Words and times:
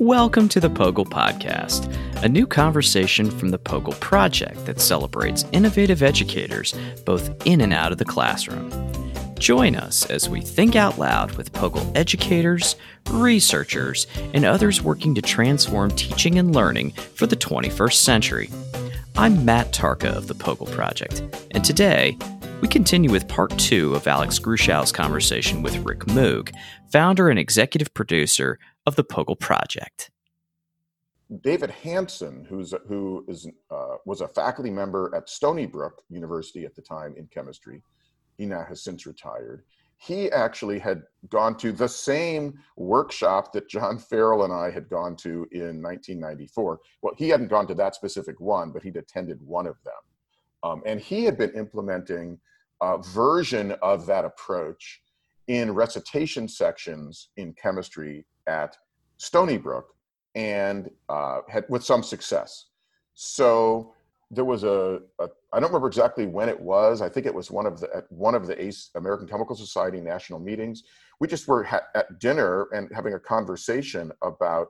Welcome 0.00 0.48
to 0.50 0.60
the 0.60 0.70
POGIL 0.70 1.06
Podcast, 1.06 1.92
a 2.22 2.28
new 2.28 2.46
conversation 2.46 3.32
from 3.32 3.48
the 3.48 3.58
POGIL 3.58 3.98
Project 3.98 4.64
that 4.64 4.80
celebrates 4.80 5.44
innovative 5.50 6.04
educators 6.04 6.72
both 7.04 7.44
in 7.44 7.60
and 7.60 7.72
out 7.72 7.90
of 7.90 7.98
the 7.98 8.04
classroom. 8.04 8.70
Join 9.40 9.74
us 9.74 10.08
as 10.08 10.28
we 10.28 10.40
think 10.40 10.76
out 10.76 11.00
loud 11.00 11.32
with 11.32 11.52
POGIL 11.52 11.96
educators, 11.96 12.76
researchers, 13.10 14.06
and 14.34 14.44
others 14.44 14.80
working 14.80 15.16
to 15.16 15.22
transform 15.22 15.90
teaching 15.90 16.38
and 16.38 16.54
learning 16.54 16.92
for 16.92 17.26
the 17.26 17.36
21st 17.36 17.94
century. 17.94 18.50
I'm 19.16 19.44
Matt 19.44 19.72
Tarka 19.72 20.16
of 20.16 20.28
the 20.28 20.34
POGIL 20.36 20.70
Project, 20.70 21.24
and 21.50 21.64
today 21.64 22.16
we 22.60 22.68
continue 22.68 23.10
with 23.10 23.26
part 23.26 23.56
two 23.58 23.94
of 23.96 24.06
Alex 24.06 24.38
Grushow's 24.38 24.92
conversation 24.92 25.62
with 25.62 25.76
Rick 25.78 26.06
Moog, 26.06 26.54
founder 26.92 27.30
and 27.30 27.38
executive 27.38 27.92
producer 27.94 28.60
of 28.88 28.96
the 28.96 29.04
POGIL 29.04 29.36
Project. 29.38 30.10
David 31.42 31.70
Hanson, 31.70 32.46
who's 32.48 32.72
who 32.88 33.24
is 33.28 33.46
uh, 33.70 33.96
was 34.06 34.22
a 34.22 34.28
faculty 34.28 34.70
member 34.70 35.14
at 35.14 35.28
Stony 35.28 35.66
Brook 35.66 36.02
University 36.08 36.64
at 36.64 36.74
the 36.74 36.80
time 36.80 37.14
in 37.18 37.26
chemistry. 37.26 37.82
He 38.38 38.46
now 38.46 38.64
has 38.64 38.82
since 38.82 39.04
retired. 39.04 39.62
He 39.98 40.30
actually 40.30 40.78
had 40.78 41.02
gone 41.28 41.56
to 41.58 41.70
the 41.70 41.88
same 41.88 42.58
workshop 42.76 43.52
that 43.52 43.68
John 43.68 43.98
Farrell 43.98 44.44
and 44.44 44.52
I 44.52 44.70
had 44.70 44.88
gone 44.88 45.16
to 45.16 45.46
in 45.52 45.82
1994. 45.82 46.80
Well, 47.02 47.14
he 47.18 47.28
hadn't 47.28 47.48
gone 47.48 47.66
to 47.66 47.74
that 47.74 47.94
specific 47.94 48.40
one, 48.40 48.70
but 48.70 48.82
he'd 48.82 48.96
attended 48.96 49.42
one 49.42 49.66
of 49.66 49.76
them. 49.84 50.02
Um, 50.62 50.82
and 50.86 51.00
he 51.00 51.24
had 51.24 51.36
been 51.36 51.50
implementing 51.50 52.38
a 52.80 52.96
version 52.98 53.72
of 53.82 54.06
that 54.06 54.24
approach 54.24 55.02
in 55.48 55.72
recitation 55.72 56.46
sections 56.46 57.30
in 57.36 57.52
chemistry 57.54 58.24
at 58.48 58.76
Stony 59.18 59.58
Brook 59.58 59.94
and 60.34 60.90
uh, 61.08 61.40
had 61.48 61.64
with 61.68 61.84
some 61.84 62.02
success. 62.02 62.66
So 63.14 63.92
there 64.30 64.44
was 64.44 64.64
a, 64.64 65.00
a 65.20 65.28
I 65.52 65.60
don't 65.60 65.70
remember 65.70 65.88
exactly 65.88 66.26
when 66.26 66.48
it 66.48 66.58
was. 66.58 67.00
I 67.00 67.08
think 67.08 67.26
it 67.26 67.34
was 67.34 67.50
one 67.50 67.66
of 67.66 67.80
the 67.80 67.94
at 67.94 68.10
one 68.10 68.34
of 68.34 68.46
the 68.46 68.60
ACE, 68.62 68.90
American 68.94 69.26
Chemical 69.26 69.56
Society 69.56 70.00
national 70.00 70.38
meetings. 70.38 70.84
We 71.20 71.28
just 71.28 71.48
were 71.48 71.64
ha- 71.64 71.86
at 71.94 72.18
dinner 72.18 72.68
and 72.72 72.90
having 72.94 73.14
a 73.14 73.18
conversation 73.18 74.12
about 74.22 74.68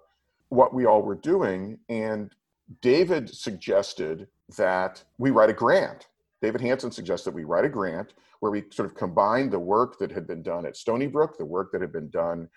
what 0.48 0.72
we 0.72 0.86
all 0.86 1.02
were 1.02 1.16
doing, 1.16 1.78
and 1.88 2.34
David 2.80 3.28
suggested 3.28 4.28
that 4.56 5.04
we 5.18 5.30
write 5.30 5.50
a 5.50 5.54
grant. 5.54 6.08
David 6.40 6.60
Hanson 6.60 6.92
suggested 6.92 7.34
we 7.34 7.44
write 7.44 7.64
a 7.64 7.68
grant 7.68 8.14
where 8.40 8.52
we 8.52 8.64
sort 8.70 8.88
of 8.88 8.94
combine 8.94 9.50
the 9.50 9.58
work 9.58 9.98
that 9.98 10.12
had 10.12 10.26
been 10.26 10.42
done 10.42 10.64
at 10.64 10.76
Stony 10.76 11.08
Brook, 11.08 11.36
the 11.36 11.44
work 11.44 11.72
that 11.72 11.80
had 11.80 11.92
been 11.92 12.08
done 12.08 12.48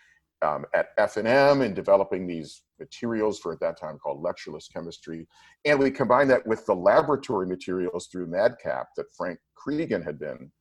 um, 0.41 0.65
at 0.73 0.89
F&M 0.97 1.61
in 1.61 1.73
developing 1.73 2.25
these 2.25 2.63
materials 2.79 3.39
for 3.39 3.53
at 3.53 3.59
that 3.59 3.79
time 3.79 3.97
called 3.99 4.21
lectureless 4.21 4.67
chemistry. 4.67 5.27
And 5.65 5.79
we 5.79 5.91
combined 5.91 6.29
that 6.31 6.45
with 6.47 6.65
the 6.65 6.75
laboratory 6.75 7.45
materials 7.45 8.07
through 8.07 8.27
MadCap 8.27 8.85
that 8.97 9.05
Frank 9.15 9.39
Creegan 9.55 10.03
had 10.03 10.19
been 10.19 10.51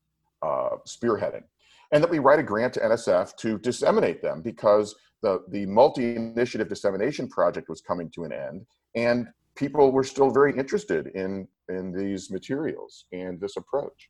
uh, 0.43 0.77
spearheading. 0.87 1.45
And 1.93 2.03
that 2.03 2.11
we 2.11 2.19
write 2.19 2.39
a 2.39 2.43
grant 2.43 2.75
to 2.75 2.81
NSF 2.81 3.37
to 3.37 3.59
disseminate 3.59 4.23
them 4.23 4.43
because 4.43 4.95
the, 5.23 5.43
the 5.49 5.67
multi-initiative 5.67 6.69
dissemination 6.69 7.29
project 7.29 7.69
was 7.69 7.81
coming 7.81 8.11
to 8.11 8.25
an 8.25 8.33
end 8.33 8.67
and 8.95 9.27
people 9.57 9.91
were 9.91 10.05
still 10.05 10.31
very 10.31 10.57
interested 10.57 11.09
in, 11.09 11.47
in 11.69 11.93
these 11.93 12.31
materials 12.31 13.07
and 13.13 13.41
this 13.41 13.57
approach. 13.57 14.09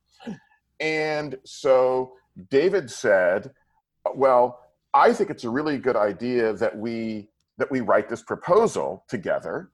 And 0.78 1.36
so 1.44 2.12
David 2.50 2.90
said, 2.90 3.50
well, 4.14 4.60
I 4.94 5.12
think 5.12 5.30
it's 5.30 5.44
a 5.44 5.50
really 5.50 5.78
good 5.78 5.96
idea 5.96 6.52
that 6.54 6.76
we 6.76 7.28
that 7.58 7.70
we 7.70 7.80
write 7.80 8.08
this 8.08 8.22
proposal 8.22 9.04
together. 9.08 9.70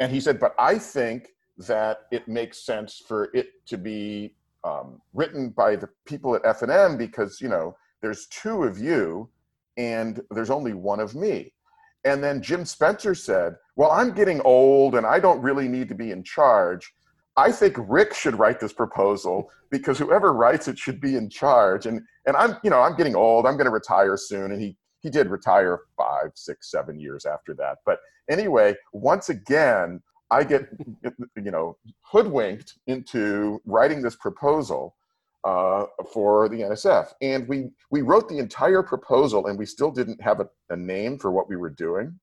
And 0.00 0.12
he 0.12 0.20
said, 0.20 0.38
but 0.38 0.54
I 0.58 0.78
think 0.78 1.28
that 1.56 2.00
it 2.10 2.28
makes 2.28 2.58
sense 2.64 3.02
for 3.06 3.30
it 3.32 3.48
to 3.68 3.78
be 3.78 4.34
um, 4.64 5.00
written 5.14 5.48
by 5.48 5.76
the 5.76 5.88
people 6.06 6.34
at 6.34 6.44
F&M 6.44 6.96
because 6.98 7.40
you 7.40 7.48
know 7.48 7.76
there's 8.02 8.26
two 8.26 8.64
of 8.64 8.78
you 8.78 9.28
and 9.76 10.20
there's 10.30 10.50
only 10.50 10.74
one 10.74 11.00
of 11.00 11.14
me. 11.14 11.52
And 12.04 12.22
then 12.22 12.42
Jim 12.42 12.64
Spencer 12.64 13.14
said, 13.14 13.54
well, 13.76 13.90
I'm 13.90 14.12
getting 14.12 14.40
old 14.40 14.96
and 14.96 15.06
I 15.06 15.20
don't 15.20 15.40
really 15.40 15.68
need 15.68 15.88
to 15.88 15.94
be 15.94 16.10
in 16.10 16.24
charge. 16.24 16.92
I 17.36 17.50
think 17.50 17.76
Rick 17.78 18.14
should 18.14 18.38
write 18.38 18.60
this 18.60 18.72
proposal 18.72 19.50
because 19.70 19.98
whoever 19.98 20.32
writes 20.32 20.68
it 20.68 20.78
should 20.78 21.00
be 21.00 21.16
in 21.16 21.30
charge. 21.30 21.86
And 21.86 22.02
and 22.26 22.36
I'm 22.36 22.56
you 22.62 22.70
know 22.70 22.80
I'm 22.80 22.96
getting 22.96 23.16
old. 23.16 23.46
I'm 23.46 23.56
going 23.56 23.66
to 23.66 23.70
retire 23.70 24.16
soon. 24.16 24.52
And 24.52 24.60
he 24.60 24.76
he 25.00 25.10
did 25.10 25.28
retire 25.28 25.80
five, 25.96 26.32
six, 26.34 26.70
seven 26.70 27.00
years 27.00 27.26
after 27.26 27.54
that. 27.54 27.78
But 27.84 27.98
anyway, 28.30 28.76
once 28.92 29.28
again, 29.28 30.00
I 30.30 30.44
get 30.44 30.68
you 31.36 31.50
know 31.50 31.76
hoodwinked 32.00 32.78
into 32.86 33.60
writing 33.64 34.02
this 34.02 34.16
proposal 34.16 34.94
uh, 35.44 35.86
for 36.12 36.48
the 36.48 36.60
NSF, 36.60 37.12
and 37.20 37.48
we 37.48 37.70
we 37.90 38.02
wrote 38.02 38.28
the 38.28 38.38
entire 38.38 38.82
proposal, 38.82 39.46
and 39.46 39.58
we 39.58 39.66
still 39.66 39.90
didn't 39.90 40.20
have 40.20 40.40
a, 40.40 40.48
a 40.70 40.76
name 40.76 41.18
for 41.18 41.30
what 41.30 41.48
we 41.48 41.56
were 41.56 41.70
doing. 41.70 42.18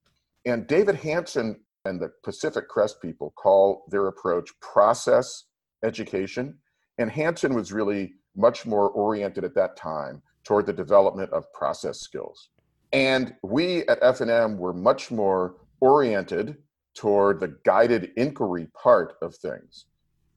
And 0.45 0.65
David 0.67 0.95
Hanson 0.95 1.59
and 1.85 1.99
the 1.99 2.11
Pacific 2.23 2.67
Crest 2.67 3.01
people 3.01 3.33
call 3.35 3.85
their 3.89 4.07
approach 4.07 4.49
process 4.59 5.45
education. 5.83 6.57
And 6.97 7.09
Hanson 7.09 7.53
was 7.53 7.71
really 7.71 8.13
much 8.35 8.65
more 8.65 8.89
oriented 8.89 9.43
at 9.43 9.55
that 9.55 9.75
time 9.75 10.21
toward 10.43 10.65
the 10.65 10.73
development 10.73 11.31
of 11.31 11.51
process 11.53 11.99
skills. 11.99 12.49
And 12.91 13.35
we 13.43 13.87
at 13.87 13.99
F&M 14.01 14.57
were 14.57 14.73
much 14.73 15.11
more 15.11 15.55
oriented 15.79 16.57
toward 16.95 17.39
the 17.39 17.55
guided 17.63 18.11
inquiry 18.17 18.67
part 18.81 19.15
of 19.21 19.35
things. 19.35 19.85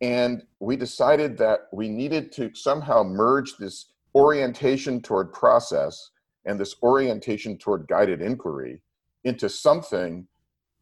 And 0.01 0.43
we 0.61 0.77
decided 0.77 1.39
that 1.39 1.69
we 1.73 1.89
needed 1.89 2.33
to 2.33 2.55
somehow 2.55 3.03
merge 3.03 3.57
this 3.57 3.93
orientation 4.15 5.01
toward 5.01 5.33
process 5.33 6.11
and 6.45 6.59
this 6.59 6.75
orientation 6.83 7.57
toward 7.57 7.87
guided 7.89 8.21
inquiry 8.21 8.81
into 9.25 9.49
something 9.49 10.27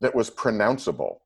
that 0.00 0.14
was 0.14 0.30
pronounceable. 0.30 1.18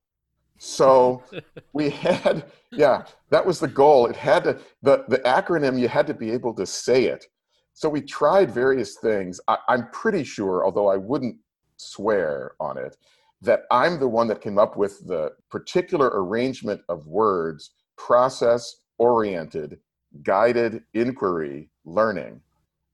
So 0.58 1.22
we 1.72 1.90
had, 1.90 2.44
yeah, 2.70 3.04
that 3.30 3.44
was 3.44 3.60
the 3.60 3.68
goal. 3.68 4.06
It 4.06 4.16
had 4.16 4.44
to, 4.44 4.58
the, 4.82 5.04
the 5.08 5.18
acronym, 5.18 5.78
you 5.78 5.88
had 5.88 6.06
to 6.06 6.14
be 6.14 6.30
able 6.30 6.54
to 6.54 6.66
say 6.66 7.04
it. 7.04 7.26
So 7.72 7.88
we 7.88 8.00
tried 8.00 8.50
various 8.50 8.96
things. 8.96 9.40
I, 9.48 9.58
I'm 9.68 9.90
pretty 9.90 10.24
sure, 10.24 10.64
although 10.64 10.88
I 10.88 10.96
wouldn't 10.96 11.36
swear 11.76 12.52
on 12.60 12.78
it, 12.78 12.96
that 13.42 13.64
I'm 13.70 13.98
the 13.98 14.08
one 14.08 14.28
that 14.28 14.40
came 14.40 14.58
up 14.58 14.76
with 14.76 15.06
the 15.06 15.32
particular 15.50 16.10
arrangement 16.14 16.80
of 16.88 17.06
words 17.06 17.72
process 17.96 18.76
oriented, 18.98 19.78
guided 20.22 20.82
inquiry, 20.94 21.68
learning. 21.84 22.40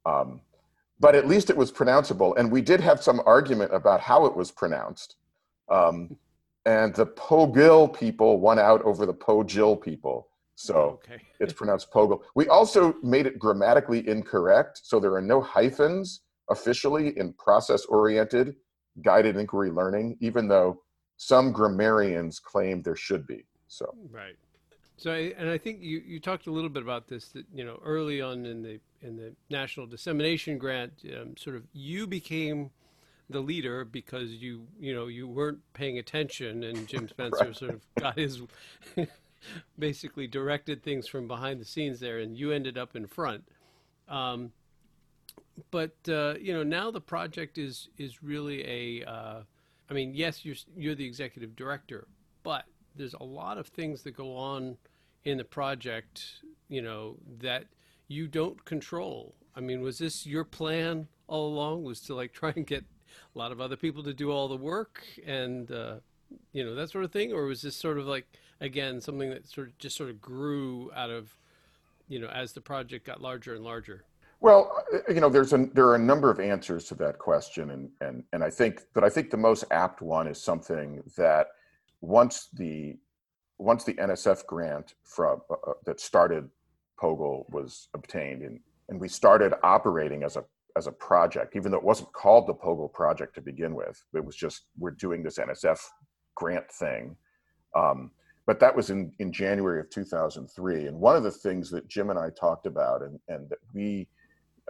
Um, 0.07 0.41
but 0.99 1.15
at 1.15 1.29
least 1.29 1.51
it 1.51 1.57
was 1.57 1.71
pronounceable. 1.73 2.37
And 2.37 2.51
we 2.51 2.63
did 2.63 2.81
have 2.81 3.03
some 3.03 3.23
argument 3.27 3.73
about 3.75 4.01
how 4.01 4.27
it 4.27 4.37
was 4.37 4.51
pronounced. 4.51 5.17
Um, 5.71 6.17
and 6.67 6.95
the 6.95 7.07
Pogil 7.07 7.99
people 7.99 8.41
won 8.41 8.59
out 8.59 8.83
over 8.83 9.07
the 9.07 9.15
Pogil 9.15 9.81
people. 9.81 10.29
So 10.57 11.01
okay. 11.05 11.23
it's 11.41 11.53
pronounced 11.53 11.91
Pogil. 11.91 12.21
We 12.35 12.49
also 12.49 12.95
made 13.03 13.27
it 13.27 13.39
grammatically 13.39 14.07
incorrect. 14.07 14.81
So 14.85 15.01
there 15.01 15.15
are 15.15 15.23
no 15.23 15.41
hyphens 15.41 16.21
officially 16.51 17.17
in 17.19 17.33
process 17.35 17.85
oriented 17.87 18.57
guided 19.03 19.37
inquiry 19.37 19.71
learning, 19.71 20.19
even 20.21 20.49
though 20.49 20.83
some 21.17 21.53
grammarians 21.53 22.39
claim 22.41 22.83
there 22.83 22.97
should 22.97 23.27
be. 23.27 23.45
So, 23.69 23.95
right. 24.11 24.37
So, 24.97 25.13
and 25.13 25.49
I 25.49 25.57
think 25.57 25.81
you, 25.81 26.03
you 26.05 26.21
talked 26.21 26.47
a 26.47 26.51
little 26.51 26.69
bit 26.69 26.83
about 26.83 27.09
this 27.09 27.29
that, 27.29 27.47
you 27.55 27.65
know, 27.65 27.81
early 27.85 28.21
on 28.21 28.45
in 28.45 28.63
the, 28.63 28.81
in 29.01 29.17
the 29.17 29.33
national 29.49 29.87
dissemination 29.87 30.59
grant, 30.59 30.93
um, 31.19 31.37
sort 31.39 31.57
of 31.57 31.63
you 31.73 32.07
became 32.07 32.71
the 33.31 33.41
leader 33.41 33.85
because 33.85 34.31
you 34.31 34.67
you 34.79 34.95
know 34.95 35.07
you 35.07 35.27
weren't 35.27 35.61
paying 35.73 35.99
attention 35.99 36.65
and 36.65 36.87
Jim 36.87 37.09
Spencer 37.09 37.47
right. 37.47 37.57
sort 37.57 37.71
of 37.71 37.83
got 37.99 38.19
his 38.19 38.43
basically 39.79 40.27
directed 40.27 40.83
things 40.83 41.07
from 41.07 41.27
behind 41.27 41.61
the 41.61 41.65
scenes 41.65 42.01
there 42.01 42.19
and 42.19 42.37
you 42.37 42.51
ended 42.51 42.77
up 42.77 42.97
in 42.97 43.07
front 43.07 43.45
um, 44.09 44.53
but 45.71 45.97
uh, 46.09 46.35
you 46.41 46.53
know 46.53 46.63
now 46.63 46.91
the 46.91 47.01
project 47.01 47.57
is 47.57 47.89
is 47.97 48.23
really 48.23 48.67
a 48.67 49.09
uh, 49.09 49.41
I 49.89 49.95
mean 49.95 50.13
yes 50.15 50.45
you're 50.45 50.57
you're 50.77 50.95
the 50.95 51.07
executive 51.07 51.55
director 51.55 52.09
but 52.43 52.65
there's 52.97 53.15
a 53.15 53.25
lot 53.25 53.57
of 53.59 53.69
things 53.69 54.03
that 54.03 54.13
go 54.13 54.37
on 54.37 54.77
in 55.25 55.39
the 55.39 55.45
project 55.45 56.43
you 56.69 56.83
know 56.83 57.17
that 57.39 57.67
you 58.09 58.27
don't 58.27 58.65
control 58.65 59.35
I 59.55 59.61
mean 59.61 59.81
was 59.81 59.99
this 59.99 60.27
your 60.27 60.45
plan 60.45 61.07
all 61.29 61.47
along 61.47 61.85
was 61.85 62.01
to 62.03 62.15
like 62.15 62.33
try 62.33 62.53
and 62.57 62.67
get 62.67 62.85
a 63.35 63.39
lot 63.39 63.53
of 63.53 63.61
other 63.61 63.77
people 63.77 64.03
to 64.03 64.15
do 64.15 64.31
all 64.31 64.49
the 64.49 64.57
work 64.57 65.03
and 65.27 65.71
uh, 65.71 65.97
you 66.53 66.65
know 66.65 66.75
that 66.75 66.91
sort 66.91 67.05
of 67.05 67.13
thing, 67.13 67.33
or 67.33 67.45
was 67.45 67.63
this 67.63 67.77
sort 67.77 67.99
of 67.99 68.07
like 68.07 68.27
again 68.61 69.01
something 69.01 69.31
that 69.31 69.49
sort 69.49 69.69
of 69.69 69.79
just 69.79 69.97
sort 69.97 70.11
of 70.11 70.21
grew 70.21 70.91
out 70.95 71.11
of 71.11 71.35
you 72.09 72.19
know 72.19 72.29
as 72.29 72.53
the 72.53 72.61
project 72.61 73.07
got 73.07 73.21
larger 73.21 73.55
and 73.55 73.65
larger? 73.65 74.05
Well, 74.41 74.85
uh, 74.93 75.13
you 75.13 75.21
know, 75.21 75.29
there's 75.29 75.53
a 75.53 75.67
there 75.75 75.87
are 75.87 75.97
a 75.97 75.99
number 76.01 76.31
of 76.31 76.41
answers 76.41 76.85
to 76.87 76.95
that 76.97 77.19
question, 77.19 77.71
and 77.71 77.91
and 78.01 78.25
and 78.33 78.43
I 78.43 78.51
think, 78.51 78.83
but 78.95 79.05
I 79.05 79.11
think 79.11 79.31
the 79.31 79.37
most 79.37 79.65
apt 79.71 80.01
one 80.01 80.27
is 80.27 80.41
something 80.41 81.03
that 81.17 81.49
once 82.01 82.49
the 82.55 82.97
once 83.59 83.85
the 83.85 83.95
NSF 83.95 84.47
grant 84.47 84.95
from 85.05 85.43
uh, 85.51 85.55
uh, 85.71 85.75
that 85.85 86.01
started 86.01 86.49
POGIL 86.99 87.51
was 87.51 87.89
obtained, 87.95 88.43
and 88.43 88.61
and 88.89 89.01
we 89.01 89.09
started 89.09 89.53
operating 89.63 90.23
as 90.23 90.37
a 90.37 90.45
as 90.77 90.87
a 90.87 90.93
project, 90.93 91.57
even 91.57 91.71
though 91.71 91.79
it 91.79 91.85
wasn't 91.85 92.13
called 92.13 92.47
the 92.47 92.55
POGIL 92.55 92.93
project 92.93 93.35
to 93.35 93.41
begin 93.41 93.75
with. 93.75 94.03
It 94.15 94.25
was 94.25 94.37
just 94.37 94.65
we're 94.79 94.93
doing 94.93 95.23
this 95.23 95.39
NSF 95.39 95.81
grant 96.35 96.71
thing. 96.71 97.17
Um, 97.77 98.11
but 98.47 98.59
that 98.61 98.75
was 98.75 98.91
in, 98.91 99.13
in 99.19 99.33
January 99.33 99.81
of 99.81 99.91
2003. 99.91 100.87
And 100.87 100.99
one 100.99 101.15
of 101.15 101.23
the 101.23 101.31
things 101.31 101.71
that 101.71 101.89
Jim 101.89 102.11
and 102.11 102.19
I 102.19 102.31
talked 102.31 102.67
about, 102.67 103.03
and, 103.03 103.19
and 103.29 103.49
that 103.49 103.59
we 103.75 104.09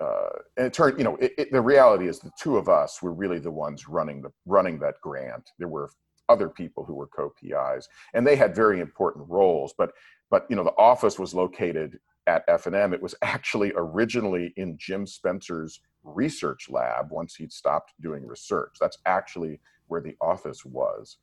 uh, 0.01 0.31
and 0.57 0.67
it 0.67 0.73
turned, 0.73 0.99
you 0.99 1.05
know, 1.05 1.17
it, 1.17 1.33
it, 1.37 1.53
the 1.53 1.61
reality 1.61 2.09
is 2.09 2.19
the 2.19 2.31
two 2.41 2.57
of 2.57 2.69
us 2.69 3.03
were 3.03 3.13
really 3.13 3.39
the 3.39 3.51
ones 3.51 3.89
running 3.89 4.23
the 4.23 4.31
running 4.47 4.79
that 4.79 4.95
grant. 5.03 5.51
There 5.59 5.69
were 5.69 5.91
other 6.29 6.49
people 6.49 6.85
who 6.85 6.95
were 6.95 7.09
co-PIs, 7.09 7.89
and 8.15 8.27
they 8.27 8.37
had 8.37 8.55
very 8.55 8.81
important 8.81 9.29
roles. 9.29 9.75
But 9.77 9.93
but 10.31 10.47
you 10.49 10.57
know, 10.57 10.65
the 10.65 10.77
office 10.79 11.19
was 11.19 11.35
located 11.35 11.99
at 12.27 12.45
F&M. 12.49 12.95
It 12.95 13.03
was 13.03 13.15
actually 13.23 13.73
originally 13.77 14.55
in 14.57 14.77
Jim 14.79 15.07
Spencer's 15.07 15.81
research 16.05 16.69
lab 16.71 17.11
once 17.11 17.35
he'd 17.35 17.53
stopped 17.53 17.93
doing 18.01 18.27
research. 18.27 18.77
That's 18.81 18.99
actually 19.07 19.61
where 19.89 20.01
the 20.01 20.17
office 20.21 20.65
was, 20.65 21.19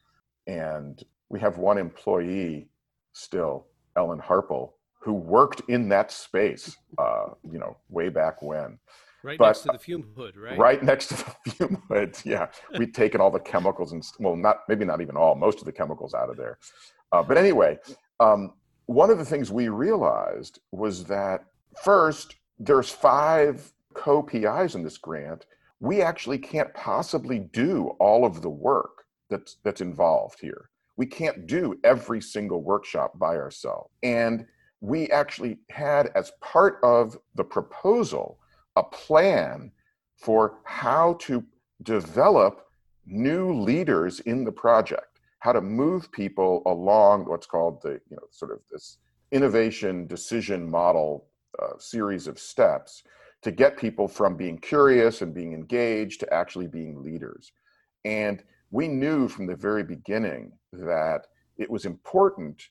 and 0.46 1.04
we 1.30 1.40
have 1.40 1.58
one 1.58 1.78
employee 1.78 2.70
still, 3.14 3.68
Ellen 3.96 4.20
Harple, 4.20 4.72
who 5.00 5.14
worked 5.14 5.62
in 5.70 5.90
that 5.90 6.12
space, 6.12 6.76
uh, 6.98 7.28
you 7.50 7.60
know, 7.60 7.78
way 7.90 8.10
back 8.10 8.42
when. 8.42 8.78
Right 9.24 9.38
but, 9.38 9.48
next 9.48 9.62
to 9.62 9.70
the 9.74 9.80
fume 9.80 10.12
hood, 10.16 10.38
right? 10.38 10.58
Right 10.58 10.84
next 10.84 11.08
to 11.08 11.16
the 11.16 11.52
fume 11.52 11.82
hood. 11.90 12.18
Yeah, 12.24 12.48
we'd 12.78 12.94
taken 12.94 13.20
all 13.20 13.32
the 13.32 13.40
chemicals 13.40 13.92
and 13.92 14.04
well, 14.20 14.36
not 14.36 14.60
maybe 14.70 14.86
not 14.86 15.02
even 15.02 15.18
all, 15.18 15.36
most 15.36 15.60
of 15.60 15.66
the 15.66 15.72
chemicals 15.72 16.14
out 16.14 16.30
of 16.30 16.38
there. 16.38 16.60
Uh, 17.12 17.24
but 17.24 17.38
anyway, 17.38 17.78
um, 18.20 18.54
one 18.86 19.10
of 19.10 19.18
the 19.18 19.26
things 19.26 19.52
we 19.52 19.70
realized 19.70 20.60
was 20.72 21.04
that 21.06 21.46
first, 21.84 22.36
there's 22.60 22.90
five 22.90 23.74
co-PIs 24.07 24.75
in 24.75 24.83
this 24.83 24.98
grant. 24.98 25.45
We 25.81 26.01
actually 26.01 26.38
can't 26.38 26.74
possibly 26.74 27.39
do 27.39 27.89
all 28.00 28.25
of 28.25 28.42
the 28.42 28.50
work 28.50 29.04
that's 29.30 29.57
that's 29.63 29.81
involved 29.81 30.39
here. 30.39 30.69
We 30.95 31.06
can't 31.06 31.45
do 31.45 31.77
every 31.83 32.21
single 32.21 32.62
workshop 32.63 33.19
by 33.19 33.36
ourselves, 33.36 33.92
and 34.04 34.45
we 34.80 35.07
actually 35.12 35.57
had 35.69 36.09
as 36.15 36.31
part 36.39 36.80
of 36.83 37.18
the 37.36 37.44
proposal 37.44 38.39
a 38.77 38.83
plan 38.83 39.71
for 40.15 40.59
how 40.63 41.18
to 41.27 41.44
develop 41.83 42.68
new 43.06 43.54
leaders 43.54 44.21
in 44.21 44.45
the 44.45 44.51
project 44.51 45.18
how 45.39 45.51
to 45.54 45.62
move 45.62 46.12
people 46.12 46.62
along 46.65 47.24
what's 47.25 47.45
called 47.45 47.81
the 47.81 47.94
you 48.09 48.18
know 48.18 48.27
sort 48.31 48.51
of 48.51 48.59
this 48.71 48.98
innovation 49.31 50.06
decision 50.07 50.69
model 50.69 51.27
uh, 51.62 51.77
series 51.77 52.27
of 52.27 52.38
steps 52.38 53.04
to 53.48 53.52
get 53.54 53.78
people 53.78 54.10
from 54.10 54.36
being 54.36 54.58
curious 54.58 55.22
and 55.22 55.34
being 55.34 55.54
engaged 55.54 56.20
to 56.20 56.34
actually 56.34 56.68
being 56.68 57.02
leaders. 57.02 57.54
And 58.04 58.44
we 58.72 58.90
knew 58.90 59.30
from 59.30 59.48
the 59.48 59.56
very 59.56 59.84
beginning 59.84 60.52
that 60.74 61.28
it 61.58 61.70
was 61.70 61.86
important 61.86 62.62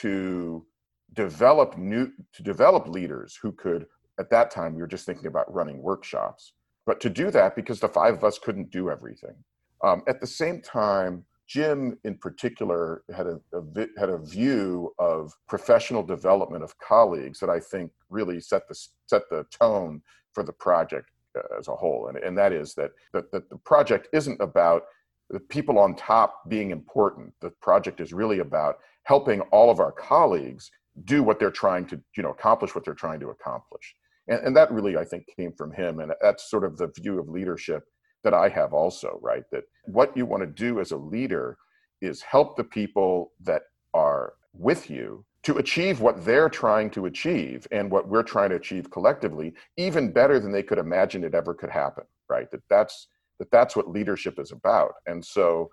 to 0.00 0.66
develop 1.12 1.78
new 1.78 2.10
to 2.32 2.42
develop 2.42 2.88
leaders 2.88 3.38
who 3.40 3.52
could 3.52 3.86
at 4.18 4.28
that 4.30 4.50
time 4.50 4.74
we 4.74 4.80
were 4.80 4.88
just 4.88 5.06
thinking 5.06 5.28
about 5.28 5.54
running 5.54 5.80
workshops. 5.80 6.54
But 6.84 6.98
to 7.02 7.10
do 7.10 7.30
that 7.30 7.54
because 7.54 7.78
the 7.78 7.88
five 7.88 8.14
of 8.14 8.24
us 8.24 8.36
couldn't 8.36 8.72
do 8.72 8.90
everything. 8.90 9.36
Um, 9.84 10.02
at 10.08 10.20
the 10.20 10.26
same 10.26 10.60
time 10.60 11.24
jim 11.46 11.98
in 12.04 12.16
particular 12.16 13.02
had 13.14 13.26
a, 13.26 13.38
a, 13.52 13.86
had 13.98 14.08
a 14.08 14.18
view 14.18 14.94
of 14.98 15.32
professional 15.46 16.02
development 16.02 16.64
of 16.64 16.78
colleagues 16.78 17.38
that 17.38 17.50
i 17.50 17.60
think 17.60 17.90
really 18.08 18.40
set 18.40 18.66
the 18.66 18.74
set 19.06 19.22
the 19.30 19.44
tone 19.50 20.00
for 20.34 20.42
the 20.42 20.52
project 20.52 21.10
uh, 21.36 21.58
as 21.58 21.68
a 21.68 21.74
whole. 21.74 22.08
And, 22.08 22.18
and 22.18 22.36
that 22.38 22.52
is 22.52 22.74
that, 22.74 22.92
that 23.12 23.30
that 23.32 23.48
the 23.50 23.56
project 23.58 24.08
isn't 24.12 24.40
about 24.40 24.84
the 25.30 25.40
people 25.40 25.78
on 25.78 25.94
top 25.96 26.48
being 26.48 26.70
important. 26.70 27.32
The 27.40 27.50
project 27.50 28.00
is 28.00 28.12
really 28.12 28.40
about 28.40 28.78
helping 29.04 29.40
all 29.42 29.70
of 29.70 29.80
our 29.80 29.92
colleagues 29.92 30.70
do 31.04 31.22
what 31.22 31.38
they're 31.40 31.50
trying 31.50 31.86
to 31.86 32.00
you 32.16 32.22
know 32.22 32.30
accomplish 32.30 32.74
what 32.74 32.84
they're 32.84 32.94
trying 32.94 33.20
to 33.20 33.30
accomplish. 33.30 33.94
And, 34.28 34.40
and 34.46 34.56
that 34.56 34.70
really 34.70 34.96
i 34.96 35.04
think 35.04 35.26
came 35.36 35.52
from 35.52 35.72
him. 35.72 36.00
And 36.00 36.12
that's 36.20 36.50
sort 36.50 36.64
of 36.64 36.76
the 36.76 36.92
view 36.98 37.18
of 37.18 37.28
leadership 37.28 37.84
that 38.22 38.34
i 38.34 38.48
have 38.48 38.72
also 38.72 39.18
right? 39.22 39.44
That 39.52 39.64
what 39.84 40.16
you 40.16 40.26
want 40.26 40.42
to 40.42 40.46
do 40.46 40.80
as 40.80 40.92
a 40.92 40.96
leader 40.96 41.58
is 42.00 42.22
help 42.22 42.56
the 42.56 42.64
people 42.64 43.32
that 43.42 43.62
are 43.92 44.34
with 44.52 44.90
you 44.90 45.24
to 45.44 45.58
achieve 45.58 46.00
what 46.00 46.24
they're 46.24 46.48
trying 46.48 46.90
to 46.90 47.06
achieve 47.06 47.66
and 47.70 47.90
what 47.90 48.08
we're 48.08 48.22
trying 48.22 48.50
to 48.50 48.56
achieve 48.56 48.90
collectively 48.90 49.54
even 49.76 50.10
better 50.10 50.40
than 50.40 50.52
they 50.52 50.62
could 50.62 50.78
imagine 50.78 51.22
it 51.22 51.34
ever 51.34 51.54
could 51.54 51.70
happen 51.70 52.04
right? 52.28 52.50
That 52.50 52.62
that's 52.68 53.08
that 53.38 53.50
that's 53.50 53.76
what 53.76 53.90
leadership 53.90 54.38
is 54.38 54.52
about. 54.52 54.94
And 55.06 55.24
so 55.24 55.70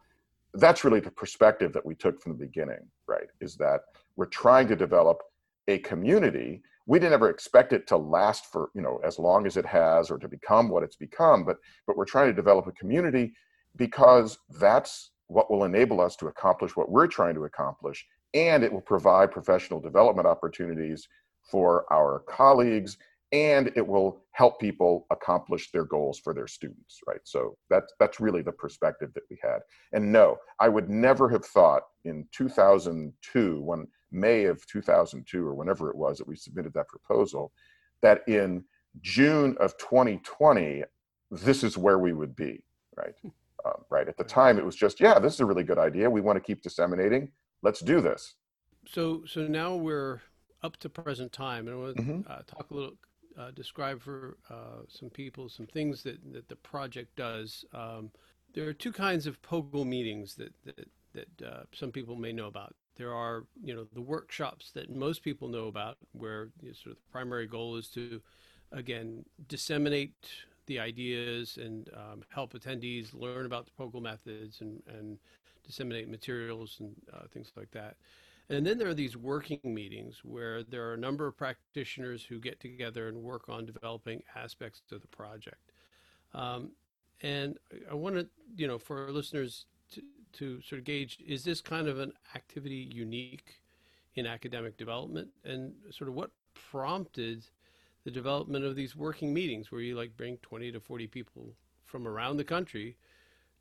that's 0.55 0.83
really 0.83 0.99
the 0.99 1.11
perspective 1.11 1.71
that 1.73 1.85
we 1.85 1.95
took 1.95 2.21
from 2.21 2.33
the 2.33 2.45
beginning 2.45 2.89
right 3.07 3.27
is 3.39 3.55
that 3.57 3.81
we're 4.15 4.25
trying 4.25 4.67
to 4.67 4.75
develop 4.75 5.21
a 5.67 5.77
community. 5.79 6.61
We 6.87 6.99
didn't 6.99 7.13
ever 7.13 7.29
expect 7.29 7.71
it 7.71 7.87
to 7.87 7.97
last 7.97 8.47
for 8.47 8.69
you 8.73 8.81
know 8.81 8.99
as 9.03 9.19
long 9.19 9.45
as 9.45 9.57
it 9.57 9.65
has 9.65 10.11
or 10.11 10.17
to 10.17 10.27
become 10.27 10.69
what 10.69 10.83
it's 10.83 10.97
become 10.97 11.45
but 11.45 11.57
but 11.87 11.95
we're 11.95 12.05
trying 12.05 12.27
to 12.27 12.33
develop 12.33 12.67
a 12.67 12.71
community 12.73 13.33
because 13.77 14.37
that's 14.59 15.11
what 15.27 15.49
will 15.49 15.63
enable 15.63 16.01
us 16.01 16.17
to 16.17 16.27
accomplish 16.27 16.75
what 16.75 16.91
we're 16.91 17.07
trying 17.07 17.35
to 17.35 17.45
accomplish 17.45 18.05
and 18.33 18.63
it 18.63 18.71
will 18.71 18.81
provide 18.81 19.31
professional 19.31 19.79
development 19.79 20.27
opportunities 20.27 21.07
for 21.43 21.91
our 21.91 22.19
colleagues 22.27 22.97
and 23.31 23.71
it 23.75 23.87
will 23.87 24.23
help 24.31 24.59
people 24.59 25.07
accomplish 25.09 25.71
their 25.71 25.85
goals 25.85 26.19
for 26.19 26.33
their 26.33 26.47
students 26.47 26.99
right? 27.07 27.21
So 27.23 27.57
that's 27.69 27.93
that's 27.99 28.19
really 28.19 28.41
the 28.41 28.51
perspective 28.51 29.13
that 29.13 29.23
we 29.29 29.37
had. 29.41 29.59
And 29.93 30.11
no 30.11 30.37
i 30.59 30.69
would 30.69 30.89
never 30.89 31.29
have 31.29 31.45
thought 31.45 31.83
in 32.05 32.27
2002 32.31 33.61
when 33.61 33.87
may 34.11 34.45
of 34.45 34.65
2002 34.67 35.45
or 35.45 35.53
whenever 35.55 35.89
it 35.89 35.95
was 35.95 36.17
that 36.17 36.27
we 36.27 36.35
submitted 36.35 36.73
that 36.73 36.87
proposal 36.87 37.51
that 38.01 38.21
in 38.27 38.63
june 38.99 39.55
of 39.59 39.77
2020 39.77 40.83
this 41.29 41.63
is 41.63 41.77
where 41.77 41.99
we 41.99 42.11
would 42.11 42.35
be 42.35 42.61
right? 42.97 43.15
Um, 43.63 43.85
right 43.89 44.07
at 44.07 44.17
the 44.17 44.23
time 44.23 44.57
it 44.57 44.65
was 44.65 44.75
just 44.75 44.99
yeah 44.99 45.19
this 45.19 45.35
is 45.35 45.39
a 45.39 45.45
really 45.45 45.63
good 45.63 45.77
idea. 45.77 46.09
We 46.09 46.21
want 46.21 46.37
to 46.37 46.41
keep 46.41 46.61
disseminating 46.61 47.31
let's 47.61 47.79
do 47.79 48.01
this 48.01 48.35
so 48.87 49.23
so 49.25 49.47
now 49.47 49.75
we're 49.75 50.21
up 50.63 50.77
to 50.77 50.89
present 50.89 51.31
time 51.31 51.67
and 51.67 51.75
i 51.75 51.79
want 51.79 51.95
to 51.95 52.03
mm-hmm. 52.03 52.31
uh, 52.31 52.39
talk 52.47 52.69
a 52.71 52.73
little 52.73 52.93
uh, 53.37 53.51
describe 53.51 54.01
for 54.01 54.37
uh, 54.49 54.83
some 54.87 55.09
people 55.09 55.49
some 55.49 55.67
things 55.67 56.03
that, 56.03 56.17
that 56.33 56.49
the 56.49 56.55
project 56.55 57.15
does. 57.15 57.65
Um, 57.73 58.11
there 58.53 58.67
are 58.67 58.73
two 58.73 58.91
kinds 58.91 59.27
of 59.27 59.41
POGIL 59.41 59.85
meetings 59.85 60.35
that 60.35 60.53
that, 60.65 60.89
that 61.13 61.47
uh, 61.47 61.63
some 61.73 61.91
people 61.91 62.15
may 62.15 62.33
know 62.33 62.47
about. 62.47 62.75
There 62.97 63.13
are, 63.13 63.45
you 63.63 63.73
know, 63.73 63.87
the 63.93 64.01
workshops 64.01 64.71
that 64.71 64.93
most 64.93 65.23
people 65.23 65.47
know 65.47 65.67
about, 65.67 65.97
where 66.11 66.49
you 66.61 66.69
know, 66.69 66.73
sort 66.73 66.91
of 66.91 66.97
the 66.97 67.11
primary 67.11 67.47
goal 67.47 67.77
is 67.77 67.87
to, 67.89 68.21
again, 68.71 69.23
disseminate 69.47 70.13
the 70.67 70.79
ideas 70.79 71.57
and 71.57 71.89
um, 71.95 72.23
help 72.29 72.53
attendees 72.53 73.13
learn 73.13 73.45
about 73.45 73.65
the 73.65 73.71
POGIL 73.71 74.01
methods 74.01 74.61
and, 74.61 74.83
and 74.87 75.17
disseminate 75.65 76.09
materials 76.09 76.77
and 76.79 76.95
uh, 77.13 77.27
things 77.31 77.51
like 77.55 77.71
that. 77.71 77.95
And 78.49 78.65
then 78.65 78.77
there 78.77 78.89
are 78.89 78.93
these 78.93 79.15
working 79.15 79.61
meetings 79.63 80.21
where 80.23 80.61
there 80.63 80.89
are 80.89 80.93
a 80.93 80.97
number 80.97 81.25
of 81.25 81.37
practitioners 81.37 82.23
who 82.23 82.39
get 82.39 82.59
together 82.59 83.07
and 83.07 83.23
work 83.23 83.47
on 83.47 83.65
developing 83.65 84.23
aspects 84.35 84.81
of 84.91 85.01
the 85.01 85.07
project. 85.07 85.71
Um, 86.33 86.71
and 87.21 87.57
I 87.89 87.93
want 87.93 88.15
to, 88.15 88.27
you 88.57 88.67
know, 88.67 88.77
for 88.77 89.05
our 89.05 89.11
listeners 89.11 89.67
to, 89.93 90.01
to 90.33 90.61
sort 90.61 90.79
of 90.79 90.85
gauge 90.85 91.19
is 91.25 91.43
this 91.43 91.61
kind 91.61 91.87
of 91.87 91.99
an 91.99 92.11
activity 92.35 92.89
unique 92.93 93.61
in 94.15 94.25
academic 94.25 94.75
development? 94.75 95.29
And 95.45 95.73
sort 95.91 96.09
of 96.09 96.15
what 96.15 96.31
prompted 96.53 97.45
the 98.03 98.11
development 98.11 98.65
of 98.65 98.75
these 98.75 98.95
working 98.95 99.33
meetings 99.33 99.71
where 99.71 99.81
you 99.81 99.95
like 99.95 100.17
bring 100.17 100.37
20 100.37 100.71
to 100.71 100.79
40 100.79 101.07
people 101.07 101.53
from 101.85 102.07
around 102.07 102.37
the 102.37 102.43
country 102.43 102.97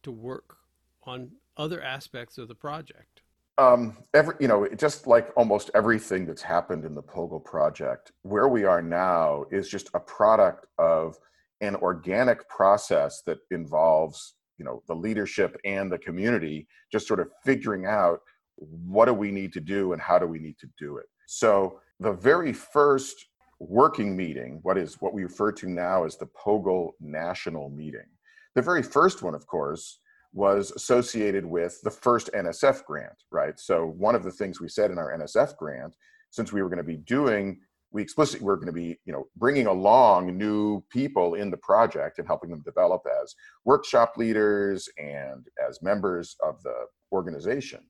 to 0.03 0.11
work 0.11 0.57
on 1.05 1.31
other 1.61 1.83
aspects 1.83 2.39
of 2.39 2.49
the 2.49 2.55
project? 2.55 3.23
um, 3.59 3.99
every 4.15 4.35
you 4.41 4.49
know 4.49 4.67
just 4.77 5.07
like 5.07 5.31
almost 5.37 5.71
everything 5.75 6.25
that's 6.25 6.41
happened 6.41 6.85
in 6.85 6.95
the 6.95 7.03
POGIL 7.03 7.45
project 7.45 8.13
where 8.23 8.49
we 8.49 8.65
are 8.65 8.81
now 8.81 9.45
is 9.51 9.69
just 9.69 9.91
a 9.93 10.01
product 10.01 10.67
of 10.79 11.19
an 11.61 11.77
organic 11.77 12.49
process 12.49 13.23
that 13.27 13.39
involves 13.51 14.37
you 14.57 14.65
know 14.65 14.83
the 14.89 14.95
leadership 14.95 15.61
and 15.65 15.93
the 15.93 15.99
community 15.99 16.67
just 16.91 17.07
sort 17.07 17.21
of 17.21 17.29
figuring 17.45 17.85
out 17.85 18.21
what 18.57 19.07
do 19.07 19.13
we 19.13 19.31
need 19.31 19.53
to 19.53 19.61
do 19.61 19.93
and 19.93 20.01
how 20.01 20.19
do 20.19 20.27
we 20.27 20.39
need 20.39 20.57
to 20.59 20.69
do 20.79 20.97
it 20.97 21.07
so 21.27 21.81
the 21.99 22.13
very 22.13 22.53
first 22.53 23.27
working 23.61 24.17
meeting, 24.17 24.59
what 24.63 24.79
is 24.79 24.97
what 25.01 25.13
we 25.13 25.23
refer 25.23 25.53
to 25.53 25.69
now 25.69 26.05
as 26.05 26.17
the 26.17 26.27
POGIL 26.27 26.93
National 26.99 27.69
Meeting. 27.69 28.07
The 28.55 28.63
very 28.63 28.83
first 28.83 29.23
one, 29.23 29.35
of 29.35 29.47
course, 29.47 30.01
was 30.33 30.71
associated 30.73 31.45
with 31.45 31.81
the 31.83 31.91
first 31.91 32.31
NSF 32.35 32.85
grant, 32.85 33.25
right? 33.31 33.59
So 33.59 33.95
one 33.99 34.15
of 34.15 34.23
the 34.23 34.31
things 34.31 34.61
we 34.61 34.69
said 34.69 34.91
in 34.91 34.99
our 34.99 35.17
NSF 35.17 35.57
grant, 35.57 35.97
since 36.31 36.53
we 36.53 36.63
were 36.63 36.69
going 36.69 36.79
to 36.79 36.85
be 36.85 36.99
doing, 36.99 37.61
we 37.93 38.03
explicitly 38.03 38.45
were 38.45 38.57
going 38.57 38.67
to 38.67 38.73
be, 38.73 38.99
you 39.05 39.13
know, 39.13 39.27
bringing 39.37 39.67
along 39.67 40.39
new 40.39 40.81
people 40.91 41.35
in 41.35 41.51
the 41.51 41.57
project 41.57 42.19
and 42.19 42.27
helping 42.27 42.51
them 42.51 42.63
develop 42.65 43.03
as 43.21 43.35
workshop 43.65 44.13
leaders 44.17 44.89
and 44.99 45.49
as 45.69 45.83
members 45.83 46.37
of 46.45 46.63
the 46.63 46.87
organization, 47.13 47.81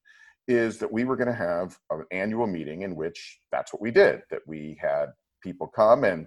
is 0.48 0.78
that 0.78 0.90
we 0.90 1.04
were 1.04 1.16
going 1.16 1.28
to 1.28 1.34
have 1.34 1.78
an 1.90 2.04
annual 2.10 2.46
meeting 2.46 2.82
in 2.82 2.96
which 2.96 3.40
that's 3.52 3.72
what 3.74 3.82
we 3.82 3.90
did, 3.90 4.22
that 4.30 4.40
we 4.46 4.78
had 4.80 5.06
people 5.42 5.66
come 5.66 6.04
and 6.04 6.26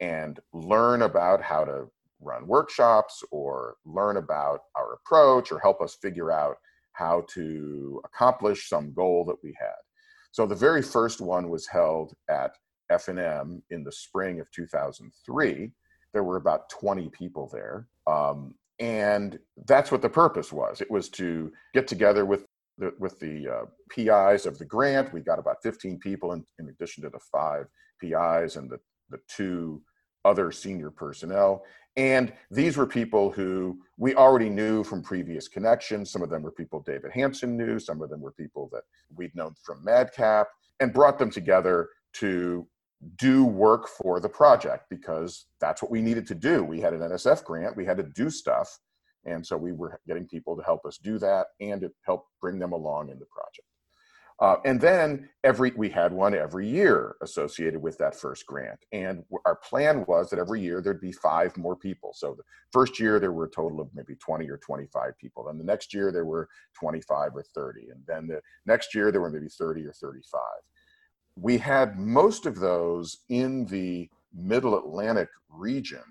and 0.00 0.40
learn 0.52 1.02
about 1.02 1.40
how 1.40 1.64
to 1.64 1.86
run 2.20 2.46
workshops 2.46 3.22
or 3.30 3.76
learn 3.84 4.16
about 4.16 4.60
our 4.76 4.94
approach 4.94 5.52
or 5.52 5.58
help 5.58 5.80
us 5.80 5.96
figure 6.00 6.30
out 6.30 6.56
how 6.92 7.24
to 7.28 8.00
accomplish 8.04 8.68
some 8.68 8.92
goal 8.92 9.24
that 9.24 9.36
we 9.42 9.54
had. 9.58 9.74
So 10.32 10.46
the 10.46 10.54
very 10.54 10.82
first 10.82 11.20
one 11.20 11.48
was 11.48 11.66
held 11.66 12.14
at 12.28 12.56
F&M 12.90 13.62
in 13.70 13.84
the 13.84 13.92
spring 13.92 14.40
of 14.40 14.50
2003. 14.52 15.70
There 16.12 16.24
were 16.24 16.36
about 16.36 16.68
20 16.70 17.08
people 17.10 17.50
there. 17.52 17.88
Um, 18.06 18.54
and 18.80 19.38
that's 19.66 19.92
what 19.92 20.02
the 20.02 20.08
purpose 20.08 20.52
was. 20.52 20.80
It 20.80 20.90
was 20.90 21.08
to 21.10 21.52
get 21.72 21.86
together 21.86 22.24
with 22.24 22.46
the, 22.78 22.92
with 22.98 23.18
the 23.20 23.48
uh, 23.48 23.64
PIs 23.90 24.46
of 24.46 24.58
the 24.58 24.64
grant. 24.64 25.12
We 25.12 25.20
got 25.20 25.38
about 25.38 25.62
15 25.62 25.98
people 25.98 26.32
in, 26.32 26.44
in 26.58 26.68
addition 26.68 27.04
to 27.04 27.10
the 27.10 27.20
five 27.30 27.66
PIs 28.00 28.56
and 28.56 28.68
the, 28.68 28.78
the 29.10 29.20
two 29.28 29.82
other 30.24 30.50
senior 30.50 30.90
personnel. 30.90 31.62
And 31.96 32.32
these 32.50 32.76
were 32.76 32.86
people 32.86 33.30
who 33.30 33.78
we 33.98 34.14
already 34.14 34.48
knew 34.48 34.82
from 34.82 35.02
previous 35.02 35.46
connections. 35.46 36.10
Some 36.10 36.22
of 36.22 36.30
them 36.30 36.42
were 36.42 36.50
people 36.50 36.80
David 36.80 37.12
Hanson 37.12 37.56
knew, 37.56 37.78
some 37.78 38.02
of 38.02 38.10
them 38.10 38.20
were 38.20 38.32
people 38.32 38.68
that 38.72 38.82
we'd 39.14 39.34
known 39.36 39.54
from 39.62 39.84
MadCap, 39.86 40.46
and 40.80 40.92
brought 40.92 41.18
them 41.18 41.30
together 41.30 41.88
to 42.14 42.66
do 43.16 43.44
work 43.44 43.86
for 43.88 44.18
the 44.18 44.28
project 44.28 44.86
because 44.90 45.46
that's 45.60 45.82
what 45.82 45.90
we 45.90 46.00
needed 46.00 46.26
to 46.26 46.34
do. 46.34 46.64
We 46.64 46.80
had 46.80 46.94
an 46.94 47.00
NSF 47.00 47.44
grant, 47.44 47.76
we 47.76 47.84
had 47.84 47.98
to 47.98 48.02
do 48.02 48.30
stuff. 48.30 48.78
And 49.26 49.46
so 49.46 49.56
we 49.56 49.72
were 49.72 49.98
getting 50.06 50.26
people 50.26 50.56
to 50.56 50.62
help 50.62 50.84
us 50.84 50.98
do 50.98 51.18
that 51.18 51.46
and 51.60 51.80
to 51.80 51.90
help 52.02 52.26
bring 52.40 52.58
them 52.58 52.72
along 52.72 53.08
in 53.08 53.18
the 53.18 53.26
project. 53.26 53.68
Uh, 54.40 54.56
and 54.64 54.80
then 54.80 55.28
every 55.44 55.72
we 55.76 55.88
had 55.88 56.12
one 56.12 56.34
every 56.34 56.68
year 56.68 57.14
associated 57.22 57.80
with 57.80 57.96
that 57.98 58.16
first 58.16 58.44
grant. 58.46 58.78
And 58.92 59.22
our 59.46 59.54
plan 59.54 60.04
was 60.08 60.28
that 60.30 60.40
every 60.40 60.60
year 60.60 60.80
there'd 60.80 61.00
be 61.00 61.12
five 61.12 61.56
more 61.56 61.76
people. 61.76 62.12
So 62.14 62.34
the 62.36 62.42
first 62.72 62.98
year 62.98 63.20
there 63.20 63.30
were 63.30 63.44
a 63.44 63.50
total 63.50 63.80
of 63.80 63.88
maybe 63.94 64.16
20 64.16 64.48
or 64.50 64.58
25 64.58 65.16
people. 65.18 65.44
Then 65.44 65.58
the 65.58 65.64
next 65.64 65.94
year 65.94 66.10
there 66.10 66.24
were 66.24 66.48
25 66.78 67.36
or 67.36 67.44
30. 67.54 67.90
And 67.90 68.02
then 68.08 68.26
the 68.26 68.40
next 68.66 68.92
year 68.94 69.12
there 69.12 69.20
were 69.20 69.30
maybe 69.30 69.48
30 69.48 69.86
or 69.86 69.92
35. 69.92 70.40
We 71.36 71.56
had 71.56 71.96
most 71.96 72.44
of 72.44 72.58
those 72.58 73.18
in 73.28 73.66
the 73.66 74.10
middle 74.34 74.76
Atlantic 74.76 75.28
region. 75.48 76.02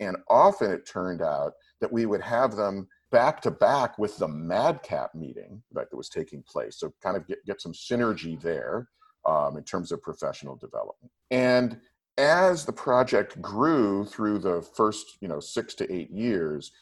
And 0.00 0.16
often 0.28 0.70
it 0.70 0.86
turned 0.86 1.22
out 1.22 1.54
that 1.80 1.92
we 1.92 2.06
would 2.06 2.20
have 2.20 2.56
them 2.56 2.88
back 3.10 3.40
to 3.42 3.50
back 3.50 3.98
with 3.98 4.16
the 4.18 4.28
madcap 4.28 5.14
meeting 5.14 5.62
that 5.72 5.86
was 5.92 6.08
taking 6.08 6.42
place. 6.42 6.78
So 6.78 6.92
kind 7.02 7.16
of 7.16 7.26
get, 7.26 7.44
get 7.44 7.60
some 7.60 7.72
synergy 7.72 8.40
there 8.40 8.88
um, 9.26 9.56
in 9.56 9.64
terms 9.64 9.92
of 9.92 10.02
professional 10.02 10.56
development. 10.56 11.10
And 11.30 11.80
as 12.18 12.64
the 12.64 12.72
project 12.72 13.40
grew 13.40 14.04
through 14.04 14.38
the 14.38 14.60
first 14.60 15.16
you 15.20 15.28
know 15.28 15.40
six 15.40 15.74
to 15.74 15.90
eight 15.92 16.10
years 16.10 16.72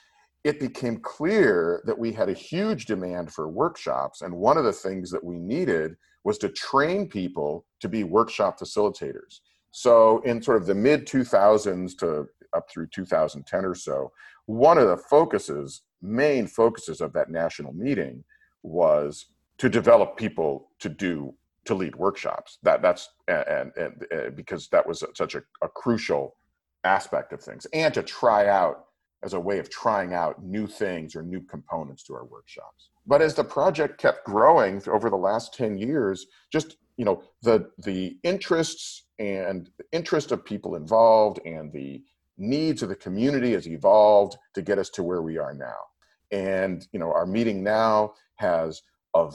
it 0.44 0.60
became 0.60 0.98
clear 0.98 1.82
that 1.84 1.98
we 1.98 2.12
had 2.12 2.28
a 2.28 2.32
huge 2.32 2.86
demand 2.86 3.32
for 3.32 3.48
workshops. 3.48 4.22
And 4.22 4.34
one 4.34 4.56
of 4.56 4.64
the 4.64 4.72
things 4.72 5.10
that 5.10 5.22
we 5.22 5.38
needed 5.38 5.96
was 6.24 6.38
to 6.38 6.48
train 6.48 7.08
people 7.08 7.66
to 7.80 7.88
be 7.88 8.04
workshop 8.04 8.58
facilitators. 8.58 9.40
So 9.72 10.20
in 10.20 10.40
sort 10.40 10.58
of 10.58 10.66
the 10.66 10.74
mid 10.74 11.06
2000s 11.06 11.98
to 11.98 12.26
up 12.54 12.70
through 12.70 12.86
2010 12.86 13.64
or 13.64 13.74
so 13.74 14.10
one 14.48 14.78
of 14.78 14.88
the 14.88 14.96
focuses 14.96 15.82
main 16.00 16.46
focuses 16.46 17.02
of 17.02 17.12
that 17.12 17.28
national 17.28 17.74
meeting 17.74 18.24
was 18.62 19.26
to 19.58 19.68
develop 19.68 20.16
people 20.16 20.70
to 20.78 20.88
do 20.88 21.34
to 21.66 21.74
lead 21.74 21.94
workshops. 21.96 22.58
That 22.62 22.80
that's 22.80 23.10
and, 23.28 23.72
and, 23.76 24.06
and 24.10 24.34
because 24.34 24.68
that 24.68 24.86
was 24.86 25.04
such 25.14 25.34
a, 25.34 25.42
a 25.62 25.68
crucial 25.68 26.34
aspect 26.84 27.34
of 27.34 27.42
things 27.42 27.66
and 27.74 27.92
to 27.92 28.02
try 28.02 28.46
out 28.46 28.86
as 29.22 29.34
a 29.34 29.40
way 29.40 29.58
of 29.58 29.68
trying 29.68 30.14
out 30.14 30.42
new 30.42 30.66
things 30.66 31.14
or 31.14 31.22
new 31.22 31.42
components 31.42 32.02
to 32.04 32.14
our 32.14 32.24
workshops. 32.24 32.88
But 33.06 33.20
as 33.20 33.34
the 33.34 33.44
project 33.44 34.00
kept 34.00 34.24
growing 34.24 34.80
over 34.88 35.10
the 35.10 35.16
last 35.16 35.52
10 35.52 35.76
years 35.76 36.26
just 36.50 36.78
you 36.96 37.04
know 37.04 37.22
the 37.42 37.70
the 37.84 38.16
interests 38.22 39.04
and 39.18 39.68
the 39.76 39.84
interest 39.92 40.32
of 40.32 40.42
people 40.42 40.74
involved 40.74 41.38
and 41.44 41.70
the 41.70 42.02
needs 42.38 42.82
of 42.82 42.88
the 42.88 42.96
community 42.96 43.52
has 43.52 43.66
evolved 43.66 44.36
to 44.54 44.62
get 44.62 44.78
us 44.78 44.88
to 44.90 45.02
where 45.02 45.22
we 45.22 45.38
are 45.38 45.54
now. 45.54 45.76
And 46.30 46.86
you 46.92 46.98
know, 46.98 47.12
our 47.12 47.26
meeting 47.26 47.62
now 47.62 48.14
has 48.36 48.82
of 49.14 49.34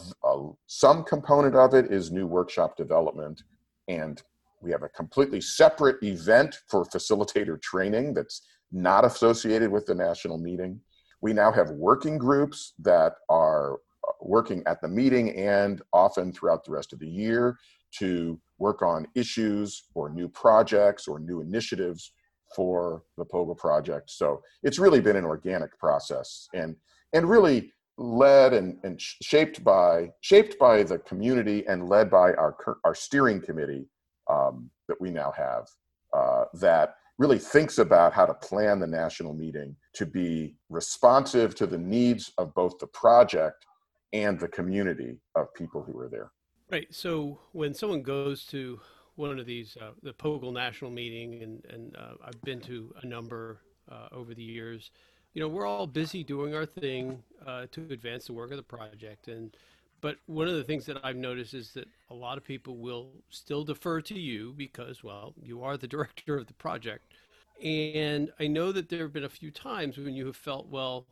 some 0.67 1.03
component 1.03 1.55
of 1.55 1.73
it 1.73 1.91
is 1.91 2.11
new 2.11 2.27
workshop 2.27 2.77
development, 2.77 3.43
and 3.87 4.21
we 4.61 4.71
have 4.71 4.83
a 4.83 4.89
completely 4.89 5.41
separate 5.41 6.01
event 6.03 6.59
for 6.67 6.85
facilitator 6.85 7.61
training 7.61 8.13
that's 8.13 8.41
not 8.71 9.03
associated 9.03 9.71
with 9.71 9.85
the 9.85 9.95
national 9.95 10.37
meeting. 10.37 10.79
We 11.21 11.33
now 11.33 11.51
have 11.51 11.69
working 11.71 12.17
groups 12.17 12.73
that 12.79 13.15
are 13.29 13.73
uh, 13.73 14.11
working 14.21 14.63
at 14.65 14.81
the 14.81 14.87
meeting 14.87 15.35
and 15.37 15.81
often 15.91 16.31
throughout 16.31 16.63
the 16.63 16.71
rest 16.71 16.93
of 16.93 16.99
the 16.99 17.07
year 17.07 17.57
to 17.99 18.39
work 18.57 18.81
on 18.81 19.07
issues 19.15 19.83
or 19.93 20.09
new 20.09 20.27
projects 20.27 21.07
or 21.07 21.19
new 21.19 21.41
initiatives 21.41 22.13
for 22.55 23.03
the 23.17 23.25
POGIL 23.25 23.57
project. 23.57 24.09
So 24.11 24.41
it's 24.63 24.79
really 24.79 25.01
been 25.01 25.15
an 25.15 25.25
organic 25.25 25.77
process 25.79 26.47
and 26.53 26.75
and 27.13 27.29
really 27.29 27.71
led 27.97 28.53
and, 28.53 28.79
and 28.83 28.99
shaped 28.99 29.63
by 29.63 30.11
shaped 30.21 30.57
by 30.57 30.83
the 30.83 30.99
community 30.99 31.65
and 31.67 31.89
led 31.89 32.09
by 32.09 32.33
our 32.33 32.55
our 32.83 32.95
steering 32.95 33.41
committee 33.41 33.87
um, 34.29 34.69
that 34.87 34.99
we 34.99 35.11
now 35.11 35.31
have 35.35 35.67
uh, 36.13 36.45
that 36.53 36.95
really 37.19 37.37
thinks 37.37 37.77
about 37.77 38.13
how 38.13 38.25
to 38.25 38.33
plan 38.33 38.79
the 38.79 38.87
national 38.87 39.33
meeting 39.33 39.75
to 39.93 40.05
be 40.05 40.55
responsive 40.69 41.53
to 41.55 41.67
the 41.67 41.77
needs 41.77 42.31
of 42.37 42.53
both 42.55 42.77
the 42.79 42.87
project 42.87 43.65
and 44.13 44.39
the 44.39 44.47
community 44.47 45.17
of 45.35 45.53
people 45.53 45.83
who 45.83 45.97
are 45.99 46.09
there. 46.09 46.31
Right. 46.71 46.87
So 46.91 47.39
when 47.51 47.73
someone 47.73 48.01
goes 48.01 48.45
to 48.47 48.79
one 49.15 49.39
of 49.39 49.45
these, 49.45 49.77
uh, 49.79 49.91
the 50.01 50.13
POGIL 50.13 50.51
National 50.51 50.91
Meeting, 50.91 51.41
and 51.43 51.65
and 51.69 51.95
uh, 51.95 52.13
I've 52.25 52.41
been 52.41 52.59
to 52.61 52.93
a 53.01 53.05
number 53.05 53.59
uh, 53.91 54.07
over 54.11 54.33
the 54.33 54.43
years. 54.43 54.91
You 55.33 55.41
know, 55.41 55.47
we're 55.47 55.65
all 55.65 55.87
busy 55.87 56.23
doing 56.23 56.53
our 56.53 56.65
thing 56.65 57.23
uh, 57.45 57.65
to 57.71 57.87
advance 57.91 58.25
the 58.25 58.33
work 58.33 58.51
of 58.51 58.57
the 58.57 58.63
project, 58.63 59.27
and 59.27 59.55
but 60.01 60.17
one 60.25 60.47
of 60.47 60.55
the 60.55 60.63
things 60.63 60.85
that 60.87 60.97
I've 61.03 61.15
noticed 61.15 61.53
is 61.53 61.71
that 61.73 61.87
a 62.09 62.13
lot 62.13 62.37
of 62.37 62.43
people 62.43 62.77
will 62.77 63.09
still 63.29 63.63
defer 63.63 64.01
to 64.01 64.19
you 64.19 64.53
because, 64.57 65.03
well, 65.03 65.33
you 65.41 65.63
are 65.63 65.77
the 65.77 65.87
director 65.95 66.37
of 66.37 66.47
the 66.47 66.53
project, 66.53 67.13
and 67.63 68.31
I 68.39 68.47
know 68.47 68.71
that 68.71 68.89
there 68.89 69.03
have 69.03 69.13
been 69.13 69.23
a 69.23 69.29
few 69.29 69.51
times 69.51 69.97
when 69.97 70.15
you 70.15 70.25
have 70.25 70.35
felt, 70.35 70.67
well, 70.67 71.05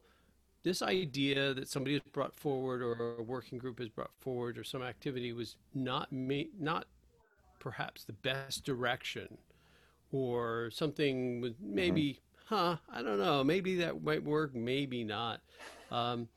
this 0.64 0.82
idea 0.82 1.54
that 1.54 1.68
somebody 1.68 1.96
has 1.96 2.04
brought 2.12 2.36
forward 2.36 2.82
or 2.82 3.16
a 3.18 3.24
working 3.24 3.58
group 3.58 3.80
has 3.80 3.90
brought 3.90 4.12
forward 4.20 4.58
or 4.58 4.64
some 4.64 4.84
activity 4.84 5.34
was 5.34 5.56
not 5.74 6.12
me, 6.12 6.50
not 6.60 6.86
perhaps 7.62 8.04
the 8.04 8.14
best 8.14 8.66
direction 8.66 9.38
or 10.12 10.70
something 10.74 11.40
with 11.40 11.54
maybe 11.62 12.20
mm-hmm. 12.50 12.56
huh 12.56 12.78
i 12.92 13.02
don't 13.02 13.20
know 13.20 13.44
maybe 13.44 13.76
that 13.78 14.04
might 14.04 14.24
work 14.24 14.54
maybe 14.54 15.04
not. 15.04 15.42
Um, 15.92 16.28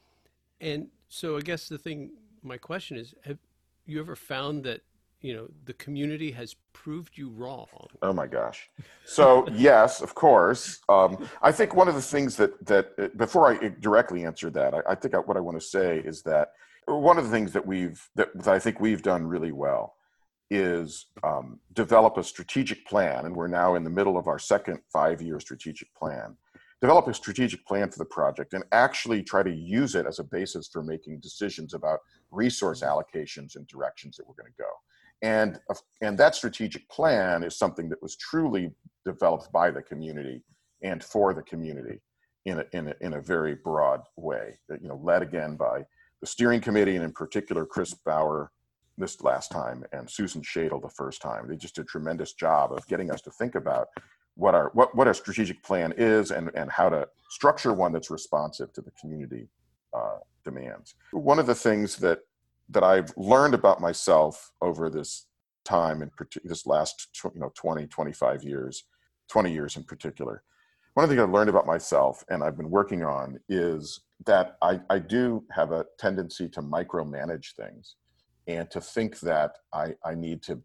and 0.60 0.88
so 1.08 1.36
i 1.36 1.40
guess 1.40 1.68
the 1.68 1.78
thing 1.78 2.10
my 2.42 2.58
question 2.58 2.96
is 2.96 3.14
have 3.24 3.38
you 3.86 3.98
ever 3.98 4.14
found 4.14 4.62
that 4.64 4.82
you 5.22 5.34
know 5.34 5.48
the 5.64 5.72
community 5.72 6.30
has 6.32 6.54
proved 6.74 7.16
you 7.16 7.30
wrong? 7.30 7.66
Oh 8.02 8.12
my 8.12 8.26
gosh. 8.26 8.68
So 9.06 9.48
yes 9.50 10.02
of 10.02 10.14
course. 10.14 10.80
Um, 10.90 11.26
i 11.40 11.50
think 11.50 11.74
one 11.74 11.88
of 11.88 11.94
the 11.94 12.02
things 12.02 12.36
that 12.36 12.64
that 12.66 12.92
uh, 12.98 13.08
before 13.16 13.50
i 13.50 13.68
directly 13.80 14.24
answer 14.24 14.50
that 14.50 14.74
i, 14.74 14.80
I 14.90 14.94
think 14.94 15.14
I, 15.14 15.18
what 15.18 15.38
i 15.38 15.40
want 15.40 15.58
to 15.58 15.66
say 15.66 16.00
is 16.04 16.22
that 16.22 16.52
one 16.86 17.16
of 17.16 17.24
the 17.24 17.30
things 17.30 17.52
that 17.54 17.66
we've 17.66 18.06
that, 18.14 18.28
that 18.34 18.48
i 18.48 18.58
think 18.58 18.78
we've 18.80 19.02
done 19.02 19.26
really 19.26 19.52
well 19.52 19.94
is 20.54 21.06
um, 21.22 21.58
develop 21.72 22.16
a 22.16 22.22
strategic 22.22 22.86
plan, 22.86 23.26
and 23.26 23.34
we're 23.34 23.48
now 23.48 23.74
in 23.74 23.84
the 23.84 23.90
middle 23.90 24.16
of 24.16 24.28
our 24.28 24.38
second 24.38 24.78
five 24.92 25.20
year 25.20 25.40
strategic 25.40 25.92
plan. 25.94 26.36
Develop 26.80 27.08
a 27.08 27.14
strategic 27.14 27.66
plan 27.66 27.90
for 27.90 27.98
the 27.98 28.04
project 28.04 28.52
and 28.52 28.64
actually 28.72 29.22
try 29.22 29.42
to 29.42 29.50
use 29.50 29.94
it 29.94 30.06
as 30.06 30.18
a 30.18 30.24
basis 30.24 30.68
for 30.68 30.82
making 30.82 31.18
decisions 31.20 31.72
about 31.72 32.00
resource 32.30 32.82
allocations 32.82 33.56
and 33.56 33.66
directions 33.66 34.16
that 34.16 34.26
we're 34.26 34.34
going 34.34 34.52
to 34.52 34.62
go. 34.62 34.70
And, 35.22 35.58
and 36.02 36.18
that 36.18 36.34
strategic 36.34 36.88
plan 36.90 37.42
is 37.42 37.56
something 37.56 37.88
that 37.88 38.02
was 38.02 38.16
truly 38.16 38.70
developed 39.04 39.50
by 39.50 39.70
the 39.70 39.80
community 39.80 40.42
and 40.82 41.02
for 41.02 41.32
the 41.32 41.42
community 41.42 42.00
in 42.44 42.58
a, 42.58 42.64
in 42.72 42.88
a, 42.88 42.94
in 43.00 43.14
a 43.14 43.20
very 43.20 43.54
broad 43.54 44.02
way, 44.16 44.58
you 44.68 44.88
know, 44.88 45.00
led 45.02 45.22
again 45.22 45.56
by 45.56 45.84
the 46.20 46.26
steering 46.26 46.60
committee 46.60 46.96
and 46.96 47.04
in 47.04 47.12
particular 47.12 47.64
Chris 47.64 47.94
Bauer 47.94 48.50
this 48.96 49.20
last 49.22 49.50
time 49.50 49.84
and 49.92 50.08
Susan 50.08 50.42
Shadle 50.42 50.80
the 50.80 50.88
first 50.88 51.20
time. 51.20 51.48
They 51.48 51.56
just 51.56 51.74
did 51.74 51.82
a 51.82 51.88
tremendous 51.88 52.32
job 52.32 52.72
of 52.72 52.86
getting 52.86 53.10
us 53.10 53.20
to 53.22 53.30
think 53.30 53.54
about 53.54 53.88
what 54.36 54.54
our 54.54 54.70
what, 54.74 54.94
what 54.94 55.06
our 55.06 55.14
strategic 55.14 55.62
plan 55.62 55.92
is 55.96 56.30
and, 56.30 56.50
and 56.54 56.70
how 56.70 56.88
to 56.88 57.08
structure 57.30 57.72
one 57.72 57.92
that's 57.92 58.10
responsive 58.10 58.72
to 58.74 58.80
the 58.80 58.90
community 58.92 59.48
uh, 59.92 60.18
demands. 60.44 60.94
One 61.12 61.38
of 61.38 61.46
the 61.46 61.54
things 61.54 61.96
that 61.96 62.20
that 62.70 62.82
I've 62.82 63.12
learned 63.16 63.54
about 63.54 63.80
myself 63.80 64.52
over 64.60 64.88
this 64.88 65.26
time 65.64 66.02
in 66.02 66.10
this 66.44 66.66
last 66.66 67.08
you 67.34 67.40
know 67.40 67.50
20 67.54 67.86
25 67.86 68.42
years 68.42 68.84
20 69.28 69.52
years 69.52 69.76
in 69.76 69.82
particular 69.82 70.42
one 70.92 71.02
of 71.02 71.08
the 71.08 71.16
things 71.16 71.24
I've 71.24 71.32
learned 71.32 71.50
about 71.50 71.66
myself 71.66 72.22
and 72.28 72.42
I've 72.42 72.56
been 72.56 72.70
working 72.70 73.02
on 73.02 73.40
is 73.48 74.00
that 74.26 74.56
I, 74.62 74.80
I 74.90 74.98
do 74.98 75.44
have 75.50 75.72
a 75.72 75.86
tendency 75.98 76.48
to 76.50 76.62
micromanage 76.62 77.54
things 77.54 77.96
and 78.46 78.70
to 78.70 78.80
think 78.80 79.20
that 79.20 79.58
I, 79.72 79.94
I 80.04 80.14
need 80.14 80.42
to 80.44 80.60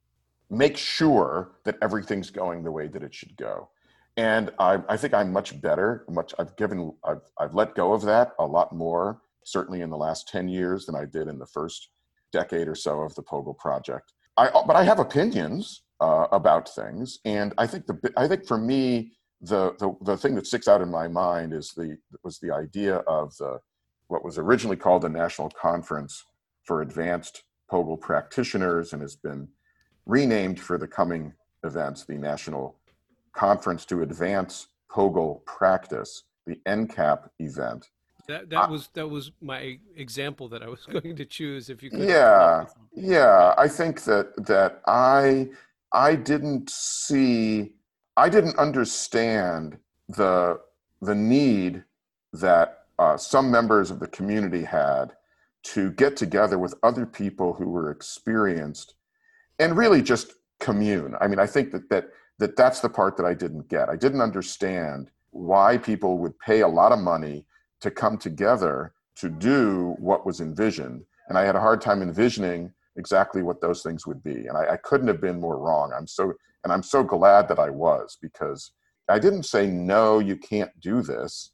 make 0.50 0.77
sure 0.77 1.51
that 1.63 1.77
everything's 1.81 2.31
going 2.31 2.63
the 2.63 2.71
way 2.71 2.88
that 2.88 3.03
it 3.03 3.13
should 3.13 3.36
go. 3.38 3.69
And 4.17 4.51
I, 4.59 4.79
I 4.89 4.98
think 4.98 5.13
I'm 5.13 5.31
much 5.31 5.62
better. 5.62 6.05
Much 6.09 6.33
I've 6.39 6.55
given 6.57 6.93
I've, 7.03 7.21
I've 7.38 7.53
let 7.53 7.75
go 7.75 7.93
of 7.93 8.01
that 8.03 8.33
a 8.39 8.45
lot 8.45 8.74
more, 8.74 9.21
certainly 9.43 9.81
in 9.81 9.89
the 9.89 9.98
last 9.98 10.27
10 10.27 10.50
years 10.50 10.86
than 10.86 10.95
I 10.95 11.05
did 11.05 11.27
in 11.27 11.39
the 11.39 11.45
first 11.45 11.89
decade 12.31 12.67
or 12.67 12.75
so 12.75 13.01
of 13.01 13.15
the 13.15 13.24
POGIL 13.24 13.57
project. 13.57 14.13
I, 14.38 14.50
but 14.65 14.75
I 14.75 14.83
have 14.83 15.00
opinions 15.00 15.83
uh, 16.00 16.27
about 16.31 16.69
things, 16.69 17.19
and 17.25 17.53
I 17.57 17.67
think 17.67 17.88
the 17.88 18.13
I 18.15 18.27
think 18.27 18.48
for 18.48 18.57
me 18.57 19.12
the, 19.41 19.75
the 19.79 19.93
the 20.01 20.17
thing 20.17 20.36
that 20.36 20.48
sticks 20.48 20.67
out 20.67 20.81
in 20.81 20.89
my 20.89 21.07
mind 21.07 21.53
is 21.53 21.74
the 21.75 21.98
was 22.24 22.39
the 22.39 22.53
idea 22.53 22.98
of 23.00 23.36
the 23.38 23.59
what 24.07 24.24
was 24.24 24.38
originally 24.38 24.77
called 24.77 25.01
the 25.01 25.09
National 25.09 25.50
Conference 25.50 26.24
for 26.63 26.81
Advanced 26.81 27.43
POGIL 27.69 27.97
Practitioners 27.97 28.93
and 28.93 29.01
has 29.01 29.15
been 29.15 29.47
renamed 30.05 30.59
for 30.59 30.77
the 30.77 30.88
coming 30.88 31.33
events 31.63 32.05
the 32.05 32.15
National 32.15 32.75
Conference 33.33 33.85
to 33.85 34.01
Advance 34.01 34.67
POGIL 34.91 35.43
Practice, 35.45 36.23
the 36.45 36.59
NCAP 36.65 37.29
event. 37.39 37.89
That, 38.27 38.49
that 38.51 38.69
was 38.69 38.89
that 38.93 39.07
was 39.07 39.31
my 39.41 39.79
example 39.95 40.47
that 40.49 40.61
I 40.61 40.67
was 40.67 40.85
going 40.91 41.15
to 41.15 41.25
choose. 41.25 41.69
If 41.69 41.81
you 41.81 41.89
could, 41.89 42.01
yeah, 42.01 42.65
yeah, 42.93 43.55
I 43.57 43.67
think 43.67 44.03
that 44.03 44.45
that 44.45 44.81
I 44.88 45.49
I 45.91 46.15
didn't 46.15 46.69
see 46.69 47.73
I 48.17 48.29
didn't 48.29 48.57
understand 48.57 49.77
the 50.09 50.59
the 51.01 51.15
need 51.15 51.83
that 52.33 52.83
uh, 52.99 53.17
some 53.17 53.49
members 53.49 53.89
of 53.89 53.99
the 53.99 54.07
community 54.07 54.63
had 54.63 55.13
to 55.63 55.91
get 55.91 56.15
together 56.15 56.57
with 56.57 56.75
other 56.83 57.05
people 57.05 57.53
who 57.53 57.69
were 57.69 57.91
experienced 57.91 58.95
and 59.59 59.77
really 59.77 60.01
just 60.01 60.33
commune. 60.59 61.15
I 61.19 61.27
mean, 61.27 61.39
I 61.39 61.47
think 61.47 61.71
that 61.71 61.89
that 61.89 62.09
that 62.39 62.55
that's 62.55 62.79
the 62.79 62.89
part 62.89 63.17
that 63.17 63.25
I 63.25 63.33
didn't 63.33 63.67
get. 63.67 63.89
I 63.89 63.97
didn't 63.97 64.21
understand 64.21 65.11
why 65.31 65.77
people 65.77 66.17
would 66.19 66.39
pay 66.39 66.61
a 66.61 66.67
lot 66.67 66.91
of 66.91 66.99
money 66.99 67.45
to 67.81 67.91
come 67.91 68.17
together 68.17 68.93
to 69.17 69.29
do 69.29 69.95
what 69.99 70.25
was 70.25 70.39
envisioned, 70.39 71.03
and 71.27 71.37
I 71.37 71.43
had 71.43 71.55
a 71.55 71.59
hard 71.59 71.81
time 71.81 72.01
envisioning 72.01 72.73
exactly 72.95 73.43
what 73.43 73.61
those 73.61 73.83
things 73.83 74.07
would 74.07 74.23
be. 74.23 74.47
And 74.47 74.57
I, 74.57 74.73
I 74.73 74.77
couldn't 74.77 75.07
have 75.07 75.21
been 75.21 75.39
more 75.39 75.57
wrong. 75.57 75.91
I'm 75.95 76.07
so 76.07 76.33
and 76.63 76.73
I'm 76.73 76.83
so 76.83 77.03
glad 77.03 77.47
that 77.49 77.59
I 77.59 77.69
was 77.69 78.17
because 78.21 78.71
I 79.09 79.19
didn't 79.19 79.43
say, 79.43 79.67
no, 79.67 80.19
you 80.19 80.35
can't 80.35 80.71
do 80.79 81.01
this, 81.01 81.51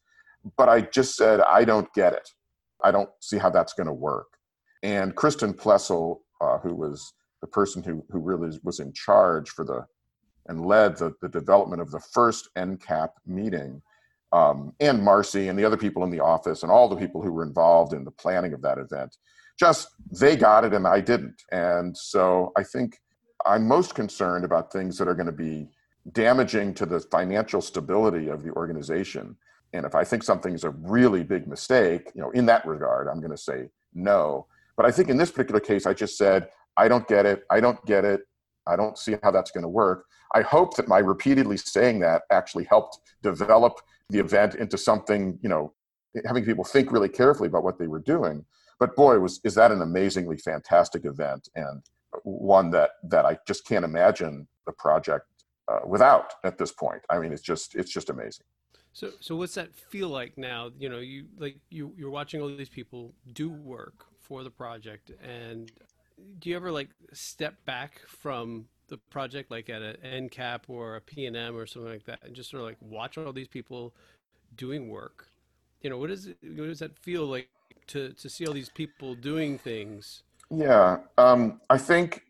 but 0.57 0.67
I 0.67 0.81
just 0.81 1.15
said, 1.15 1.39
I 1.41 1.63
don't 1.63 1.91
get 1.93 2.13
it. 2.13 2.29
I 2.83 2.91
don't 2.91 3.09
see 3.19 3.37
how 3.37 3.49
that's 3.49 3.73
going 3.73 3.87
to 3.87 3.93
work. 3.93 4.27
And 4.83 5.15
Kristen 5.15 5.53
Plessel, 5.53 6.23
uh, 6.41 6.59
who 6.59 6.75
was 6.75 7.13
the 7.41 7.47
person 7.47 7.83
who, 7.83 8.03
who 8.09 8.19
really 8.19 8.57
was 8.63 8.79
in 8.79 8.93
charge 8.93 9.49
for 9.49 9.65
the 9.65 9.85
and 10.47 10.65
led 10.65 10.95
the, 10.97 11.13
the 11.21 11.29
development 11.29 11.81
of 11.81 11.89
the 11.91 11.99
first 11.99 12.49
NCAP 12.55 13.09
meeting, 13.25 13.81
um, 14.31 14.73
and 14.79 15.01
Marcy 15.01 15.47
and 15.47 15.57
the 15.57 15.65
other 15.65 15.77
people 15.77 16.03
in 16.03 16.11
the 16.11 16.19
office 16.19 16.63
and 16.63 16.71
all 16.71 16.87
the 16.87 16.95
people 16.95 17.21
who 17.21 17.31
were 17.31 17.43
involved 17.43 17.93
in 17.93 18.03
the 18.03 18.11
planning 18.11 18.53
of 18.53 18.61
that 18.61 18.77
event, 18.77 19.17
just 19.59 19.87
they 20.19 20.35
got 20.35 20.65
it 20.65 20.73
and 20.73 20.85
I 20.85 20.99
didn't. 20.99 21.41
And 21.51 21.97
so 21.97 22.51
I 22.57 22.63
think 22.63 22.97
I'm 23.45 23.67
most 23.67 23.95
concerned 23.95 24.43
about 24.43 24.71
things 24.71 24.97
that 24.97 25.07
are 25.07 25.15
going 25.15 25.25
to 25.27 25.31
be 25.31 25.69
damaging 26.11 26.73
to 26.75 26.85
the 26.85 26.99
financial 26.99 27.61
stability 27.61 28.27
of 28.27 28.43
the 28.43 28.51
organization. 28.51 29.37
And 29.73 29.85
if 29.85 29.95
I 29.95 30.03
think 30.03 30.23
something's 30.23 30.63
a 30.63 30.69
really 30.69 31.23
big 31.23 31.47
mistake, 31.47 32.11
you 32.15 32.21
know, 32.21 32.31
in 32.31 32.45
that 32.47 32.65
regard, 32.65 33.07
I'm 33.07 33.19
going 33.19 33.31
to 33.31 33.37
say 33.37 33.69
no. 33.93 34.47
But 34.77 34.85
I 34.85 34.91
think 34.91 35.09
in 35.09 35.17
this 35.17 35.31
particular 35.31 35.59
case, 35.59 35.85
I 35.85 35.93
just 35.93 36.17
said, 36.17 36.49
I 36.77 36.87
don't 36.87 37.07
get 37.07 37.25
it. 37.25 37.43
I 37.49 37.59
don't 37.59 37.83
get 37.85 38.05
it. 38.05 38.21
I 38.67 38.75
don't 38.75 38.97
see 38.97 39.15
how 39.23 39.31
that's 39.31 39.51
going 39.51 39.63
to 39.63 39.69
work. 39.69 40.05
I 40.33 40.41
hope 40.41 40.75
that 40.75 40.87
my 40.87 40.99
repeatedly 40.99 41.57
saying 41.57 41.99
that 41.99 42.23
actually 42.31 42.65
helped 42.65 42.99
develop 43.21 43.79
the 44.09 44.19
event 44.19 44.55
into 44.55 44.77
something, 44.77 45.39
you 45.41 45.49
know, 45.49 45.73
having 46.25 46.45
people 46.45 46.63
think 46.63 46.91
really 46.91 47.09
carefully 47.09 47.47
about 47.47 47.63
what 47.63 47.77
they 47.79 47.87
were 47.87 47.99
doing. 47.99 48.45
But 48.79 48.95
boy, 48.95 49.19
was 49.19 49.39
is 49.43 49.55
that 49.55 49.71
an 49.71 49.81
amazingly 49.81 50.37
fantastic 50.37 51.05
event. 51.05 51.47
And 51.55 51.81
one 52.23 52.71
that 52.71 52.91
that 53.03 53.25
I 53.25 53.37
just 53.47 53.65
can't 53.65 53.85
imagine 53.85 54.47
the 54.65 54.73
project 54.73 55.25
uh, 55.67 55.79
without 55.85 56.33
at 56.43 56.57
this 56.57 56.71
point. 56.71 57.01
I 57.09 57.19
mean, 57.19 57.31
it's 57.31 57.41
just 57.41 57.75
it's 57.75 57.91
just 57.91 58.09
amazing. 58.09 58.45
So 58.95 59.11
so 59.19 59.35
what's 59.35 59.55
that 59.55 59.75
feel 59.75 60.07
like 60.07 60.37
now? 60.37 60.71
You 60.79 60.87
know, 60.87 60.99
you 60.99 61.25
like 61.37 61.57
you 61.69 61.93
you're 61.97 62.09
watching 62.09 62.41
all 62.41 62.47
these 62.47 62.69
people 62.69 63.13
do 63.33 63.49
work 63.49 64.05
for 64.21 64.41
the 64.41 64.49
project, 64.49 65.11
and 65.21 65.69
do 66.39 66.49
you 66.49 66.55
ever 66.55 66.71
like 66.71 66.87
step 67.11 67.55
back 67.65 67.99
from 68.07 68.67
the 68.87 68.97
project, 69.09 69.51
like 69.51 69.69
at 69.69 69.81
an 69.81 69.97
NCAP 70.29 70.61
or 70.69 70.95
a 70.95 71.01
PNM 71.01 71.55
or 71.55 71.67
something 71.67 71.91
like 71.91 72.05
that, 72.05 72.19
and 72.23 72.33
just 72.33 72.49
sort 72.49 72.61
of 72.61 72.67
like 72.67 72.77
watch 72.79 73.17
all 73.17 73.33
these 73.33 73.49
people 73.49 73.93
doing 74.55 74.87
work? 74.87 75.27
You 75.81 75.89
know, 75.89 75.97
what 75.97 76.07
does 76.07 76.27
it, 76.27 76.37
what 76.41 76.67
does 76.67 76.79
that 76.79 76.97
feel 76.99 77.25
like 77.25 77.49
to 77.87 78.13
to 78.13 78.29
see 78.29 78.47
all 78.47 78.53
these 78.53 78.69
people 78.69 79.13
doing 79.13 79.57
things? 79.57 80.23
Yeah, 80.49 80.99
um, 81.17 81.59
I 81.69 81.77
think 81.77 82.21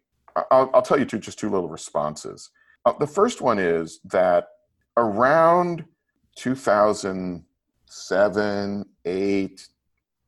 I'll, 0.50 0.72
I'll, 0.74 0.82
tell 0.82 0.98
you 0.98 1.06
two 1.06 1.20
just 1.20 1.38
two 1.38 1.52
little 1.52 1.70
responses. 1.70 2.50
Uh, 2.88 2.94
the 2.94 3.06
first 3.06 3.40
one 3.40 3.60
is 3.60 4.00
that 4.06 4.48
around 4.98 5.86
2007, 6.36 8.86
eight, 9.06 9.68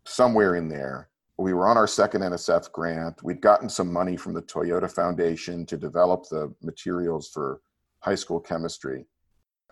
somewhere 0.05 0.55
in 0.55 0.69
there, 0.69 1.09
we 1.37 1.53
were 1.53 1.67
on 1.67 1.77
our 1.77 1.87
second 1.87 2.21
NSF 2.21 2.71
grant. 2.71 3.21
We'd 3.23 3.41
gotten 3.41 3.69
some 3.69 3.93
money 3.93 4.17
from 4.17 4.33
the 4.33 4.41
Toyota 4.41 4.91
Foundation 4.91 5.67
to 5.67 5.77
develop 5.77 6.27
the 6.29 6.51
materials 6.63 7.29
for 7.29 7.61
high 7.99 8.15
school 8.15 8.39
chemistry. 8.39 9.05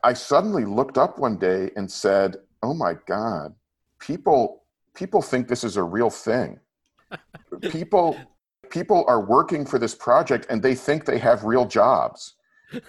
I 0.03 0.13
suddenly 0.13 0.65
looked 0.65 0.99
up 0.99 1.17
one 1.17 1.37
day 1.37 1.71
and 1.75 1.91
said, 1.91 2.37
"Oh 2.61 2.75
my 2.75 2.95
God, 3.07 3.55
people 3.99 4.63
people 4.93 5.21
think 5.21 5.47
this 5.47 5.63
is 5.63 5.77
a 5.77 5.83
real 5.83 6.11
thing." 6.11 6.59
people 7.61 8.15
people 8.69 9.05
are 9.07 9.25
working 9.25 9.65
for 9.65 9.79
this 9.79 9.95
project 9.95 10.45
and 10.49 10.61
they 10.61 10.75
think 10.75 11.05
they 11.05 11.17
have 11.17 11.43
real 11.43 11.65
jobs 11.65 12.35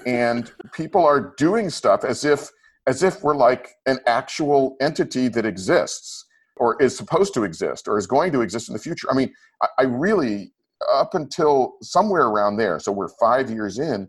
and 0.07 0.53
people 0.73 1.05
are 1.05 1.35
doing 1.37 1.71
stuff 1.71 2.05
as 2.05 2.25
if 2.25 2.51
as 2.87 3.03
if 3.03 3.23
we're 3.23 3.37
like 3.37 3.71
an 3.87 3.99
actual 4.07 4.77
entity 4.81 5.29
that 5.29 5.45
exists 5.45 6.25
or 6.57 6.81
is 6.81 6.97
supposed 6.97 7.35
to 7.35 7.45
exist 7.45 7.89
or 7.89 7.99
is 7.99 8.07
going 8.07 8.33
to 8.33 8.41
exist 8.41 8.69
in 8.69 8.73
the 8.73 8.81
future. 8.81 9.09
I 9.11 9.15
mean 9.15 9.33
i, 9.63 9.69
I 9.81 9.83
really 9.85 10.53
up 10.93 11.15
until 11.15 11.75
somewhere 11.83 12.27
around 12.27 12.59
there 12.59 12.79
so 12.79 12.93
we're 12.93 13.09
five 13.09 13.51
years 13.51 13.79
in 13.79 14.09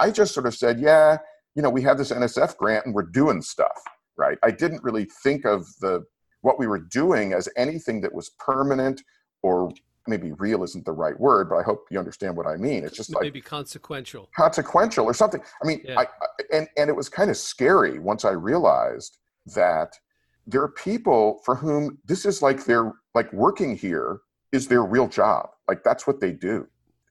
i 0.00 0.10
just 0.10 0.34
sort 0.34 0.44
of 0.44 0.56
said 0.56 0.80
yeah 0.80 1.16
you 1.54 1.62
know 1.62 1.70
we 1.70 1.82
have 1.82 1.98
this 1.98 2.10
nsf 2.10 2.56
grant 2.56 2.84
and 2.84 2.92
we're 2.92 3.04
doing 3.04 3.40
stuff 3.40 3.80
right? 4.20 4.38
I 4.42 4.50
didn't 4.52 4.84
really 4.84 5.06
think 5.24 5.44
of 5.44 5.66
the 5.80 6.04
what 6.42 6.58
we 6.58 6.66
were 6.66 6.78
doing 6.78 7.32
as 7.32 7.48
anything 7.56 8.00
that 8.02 8.14
was 8.14 8.30
permanent 8.38 9.02
or 9.42 9.72
maybe 10.10 10.32
real 10.32 10.62
isn't 10.62 10.84
the 10.84 10.92
right 10.92 11.18
word, 11.18 11.48
but 11.48 11.56
I 11.56 11.62
hope 11.62 11.86
you 11.90 11.98
understand 11.98 12.36
what 12.36 12.46
I 12.46 12.56
mean. 12.56 12.84
It's 12.84 12.96
just 12.96 13.14
like 13.14 13.22
maybe 13.22 13.40
consequential, 13.40 14.28
consequential 14.36 15.06
or 15.06 15.14
something. 15.14 15.40
I 15.62 15.66
mean, 15.66 15.80
yeah. 15.84 16.00
I, 16.00 16.06
and 16.52 16.68
and 16.76 16.90
it 16.90 16.96
was 16.96 17.08
kind 17.08 17.30
of 17.30 17.36
scary 17.36 17.98
once 17.98 18.24
I 18.24 18.32
realized 18.32 19.16
that 19.54 19.96
there 20.46 20.62
are 20.62 20.72
people 20.72 21.40
for 21.44 21.54
whom 21.54 21.98
this 22.04 22.26
is 22.26 22.42
like 22.42 22.64
their 22.64 22.92
like 23.14 23.32
working 23.32 23.76
here 23.76 24.20
is 24.52 24.66
their 24.68 24.82
real 24.82 25.08
job. 25.08 25.48
Like 25.68 25.82
that's 25.84 26.06
what 26.06 26.20
they 26.20 26.32
do, 26.32 26.66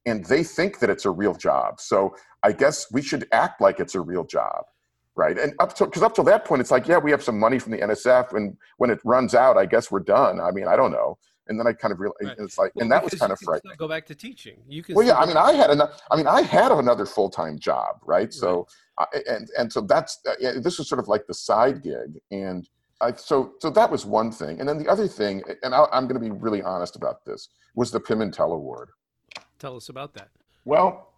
and 0.05 0.23
they 0.25 0.43
think 0.43 0.79
that 0.79 0.91
it's 0.91 1.05
a 1.05 1.11
real 1.11 1.33
job. 1.33 1.79
So 1.79 2.15
I 2.43 2.51
guess 2.51 2.91
we 2.91 3.01
should 3.01 3.27
act 3.31 3.61
like 3.61 3.79
it's 3.79 3.95
a 3.95 4.01
real 4.01 4.25
job. 4.25 4.65
Right. 5.15 5.37
And 5.37 5.53
up 5.59 5.75
to, 5.75 5.85
because 5.85 6.01
up 6.01 6.15
to 6.15 6.23
that 6.23 6.45
point, 6.45 6.61
it's 6.61 6.71
like, 6.71 6.87
yeah, 6.87 6.97
we 6.97 7.11
have 7.11 7.21
some 7.21 7.37
money 7.37 7.59
from 7.59 7.73
the 7.73 7.79
NSF. 7.79 8.33
And 8.37 8.55
when 8.77 8.89
it 8.89 9.01
runs 9.03 9.35
out, 9.35 9.57
I 9.57 9.65
guess 9.65 9.91
we're 9.91 9.99
done. 9.99 10.39
I 10.39 10.51
mean, 10.51 10.65
I 10.65 10.77
don't 10.77 10.93
know 10.93 11.17
And 11.49 11.59
then 11.59 11.67
I 11.67 11.73
kind 11.73 11.91
of 11.91 11.99
realized 11.99 12.23
right. 12.23 12.35
it's 12.39 12.57
like, 12.57 12.73
well, 12.75 12.83
and 12.83 12.91
that 12.91 13.03
was 13.03 13.15
kind 13.15 13.31
of 13.31 13.39
frightening. 13.39 13.75
Go 13.77 13.87
back 13.87 14.05
to 14.05 14.15
teaching. 14.15 14.57
You 14.67 14.83
can. 14.83 14.95
Well, 14.95 15.05
yeah. 15.05 15.17
I 15.17 15.25
mean, 15.25 15.35
I 15.35 15.53
had 15.53 15.71
another. 15.71 15.91
I 16.11 16.15
mean, 16.15 16.27
I 16.27 16.41
had 16.43 16.71
another 16.71 17.05
full 17.05 17.29
time 17.29 17.57
job, 17.57 17.97
right? 18.05 18.19
right? 18.19 18.33
So, 18.33 18.67
I, 18.99 19.05
and 19.27 19.49
and 19.57 19.73
so 19.73 19.81
that's 19.81 20.19
uh, 20.27 20.59
this 20.61 20.77
was 20.77 20.87
sort 20.87 20.99
of 20.99 21.07
like 21.07 21.25
the 21.25 21.33
side 21.33 21.81
gig, 21.83 22.19
and 22.31 22.69
I 23.01 23.13
so 23.13 23.53
so 23.59 23.69
that 23.71 23.89
was 23.89 24.05
one 24.05 24.31
thing, 24.31 24.59
and 24.59 24.69
then 24.69 24.77
the 24.77 24.87
other 24.87 25.07
thing, 25.07 25.41
and 25.63 25.73
I, 25.73 25.85
I'm 25.91 26.07
going 26.07 26.21
to 26.21 26.25
be 26.25 26.31
really 26.31 26.61
honest 26.61 26.95
about 26.95 27.25
this, 27.25 27.49
was 27.75 27.91
the 27.91 27.99
Pimentel 27.99 28.53
Award. 28.53 28.89
Tell 29.57 29.75
us 29.75 29.89
about 29.89 30.13
that. 30.13 30.29
Well, 30.65 31.13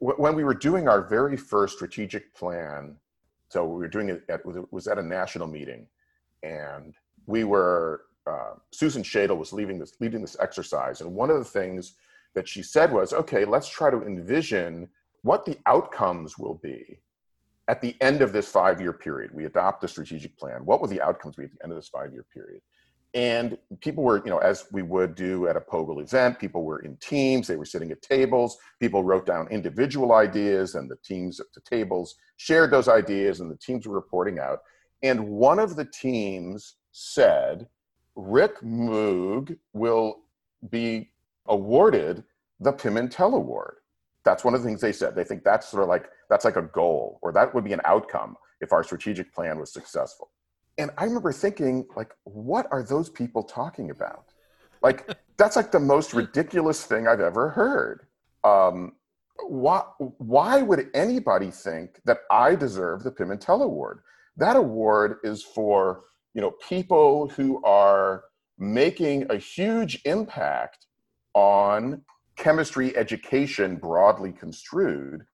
w- 0.00 0.16
when 0.20 0.34
we 0.34 0.44
were 0.44 0.54
doing 0.54 0.88
our 0.88 1.02
very 1.02 1.36
first 1.36 1.74
strategic 1.76 2.34
plan, 2.34 2.96
so 3.48 3.64
we 3.66 3.76
were 3.76 3.88
doing 3.88 4.08
it 4.08 4.22
at 4.28 4.40
it 4.46 4.72
was 4.72 4.86
at 4.86 4.98
a 4.98 5.02
national 5.02 5.46
meeting, 5.46 5.86
and 6.42 6.94
we 7.26 7.44
were 7.44 8.02
uh, 8.26 8.54
Susan 8.70 9.02
Shadle 9.02 9.36
was 9.36 9.52
leading 9.52 9.78
this 9.78 9.94
leading 10.00 10.20
this 10.20 10.36
exercise, 10.40 11.00
and 11.00 11.12
one 11.12 11.30
of 11.30 11.38
the 11.38 11.44
things 11.44 11.94
that 12.34 12.48
she 12.48 12.62
said 12.62 12.92
was, 12.92 13.12
"Okay, 13.12 13.44
let's 13.44 13.68
try 13.68 13.90
to 13.90 14.02
envision 14.02 14.88
what 15.22 15.44
the 15.44 15.58
outcomes 15.66 16.38
will 16.38 16.54
be 16.62 17.00
at 17.68 17.80
the 17.80 17.96
end 18.00 18.20
of 18.20 18.32
this 18.32 18.48
five-year 18.48 18.92
period. 18.92 19.30
We 19.32 19.46
adopt 19.46 19.80
the 19.80 19.88
strategic 19.88 20.36
plan. 20.36 20.66
What 20.66 20.80
will 20.80 20.88
the 20.88 21.00
outcomes 21.00 21.36
be 21.36 21.44
at 21.44 21.52
the 21.52 21.62
end 21.62 21.72
of 21.72 21.78
this 21.78 21.88
five-year 21.88 22.26
period?" 22.32 22.60
And 23.14 23.56
people 23.80 24.02
were, 24.02 24.18
you 24.24 24.30
know, 24.30 24.38
as 24.38 24.66
we 24.72 24.82
would 24.82 25.14
do 25.14 25.46
at 25.46 25.56
a 25.56 25.60
POGIL 25.60 26.02
event, 26.02 26.40
people 26.40 26.64
were 26.64 26.80
in 26.80 26.96
teams. 26.96 27.46
They 27.46 27.54
were 27.54 27.64
sitting 27.64 27.92
at 27.92 28.02
tables. 28.02 28.58
People 28.80 29.04
wrote 29.04 29.24
down 29.24 29.46
individual 29.48 30.12
ideas, 30.12 30.74
and 30.74 30.90
the 30.90 30.96
teams 31.04 31.38
at 31.38 31.46
the 31.54 31.60
tables 31.60 32.16
shared 32.38 32.72
those 32.72 32.88
ideas, 32.88 33.40
and 33.40 33.48
the 33.48 33.56
teams 33.56 33.86
were 33.86 33.94
reporting 33.94 34.40
out. 34.40 34.62
And 35.04 35.28
one 35.28 35.60
of 35.60 35.76
the 35.76 35.84
teams 35.84 36.74
said, 36.90 37.68
Rick 38.16 38.60
Moog 38.60 39.56
will 39.72 40.22
be 40.70 41.10
awarded 41.46 42.24
the 42.60 42.72
Pimentel 42.72 43.34
Award. 43.34 43.76
That's 44.24 44.44
one 44.44 44.54
of 44.54 44.62
the 44.62 44.68
things 44.68 44.80
they 44.80 44.92
said. 44.92 45.14
They 45.14 45.24
think 45.24 45.44
that's 45.44 45.68
sort 45.68 45.82
of 45.82 45.88
like 45.88 46.08
that's 46.30 46.44
like 46.44 46.56
a 46.56 46.62
goal, 46.62 47.18
or 47.22 47.32
that 47.32 47.54
would 47.54 47.64
be 47.64 47.72
an 47.72 47.82
outcome 47.84 48.36
if 48.60 48.72
our 48.72 48.82
strategic 48.82 49.32
plan 49.34 49.58
was 49.58 49.72
successful. 49.72 50.30
And 50.78 50.90
I 50.96 51.04
remember 51.04 51.32
thinking, 51.32 51.86
like, 51.94 52.12
what 52.24 52.66
are 52.70 52.82
those 52.82 53.10
people 53.10 53.42
talking 53.42 53.90
about? 53.90 54.32
Like, 54.82 55.16
that's 55.36 55.56
like 55.56 55.70
the 55.70 55.80
most 55.80 56.14
ridiculous 56.14 56.84
thing 56.84 57.06
I've 57.06 57.20
ever 57.20 57.50
heard. 57.50 58.06
Um, 58.42 58.92
why, 59.46 59.82
why 59.98 60.62
would 60.62 60.90
anybody 60.94 61.50
think 61.50 62.00
that 62.04 62.20
I 62.30 62.54
deserve 62.54 63.02
the 63.02 63.10
Pimentel 63.10 63.62
Award? 63.62 64.00
That 64.36 64.56
award 64.56 65.18
is 65.22 65.42
for 65.42 66.04
you 66.34 66.40
know 66.40 66.52
people 66.68 67.28
who 67.28 67.62
are 67.64 68.24
making 68.58 69.26
a 69.30 69.36
huge 69.36 70.00
impact 70.04 70.86
on 71.34 72.02
chemistry 72.36 72.96
education 72.96 73.76
broadly 73.76 74.32
construed. 74.32 75.24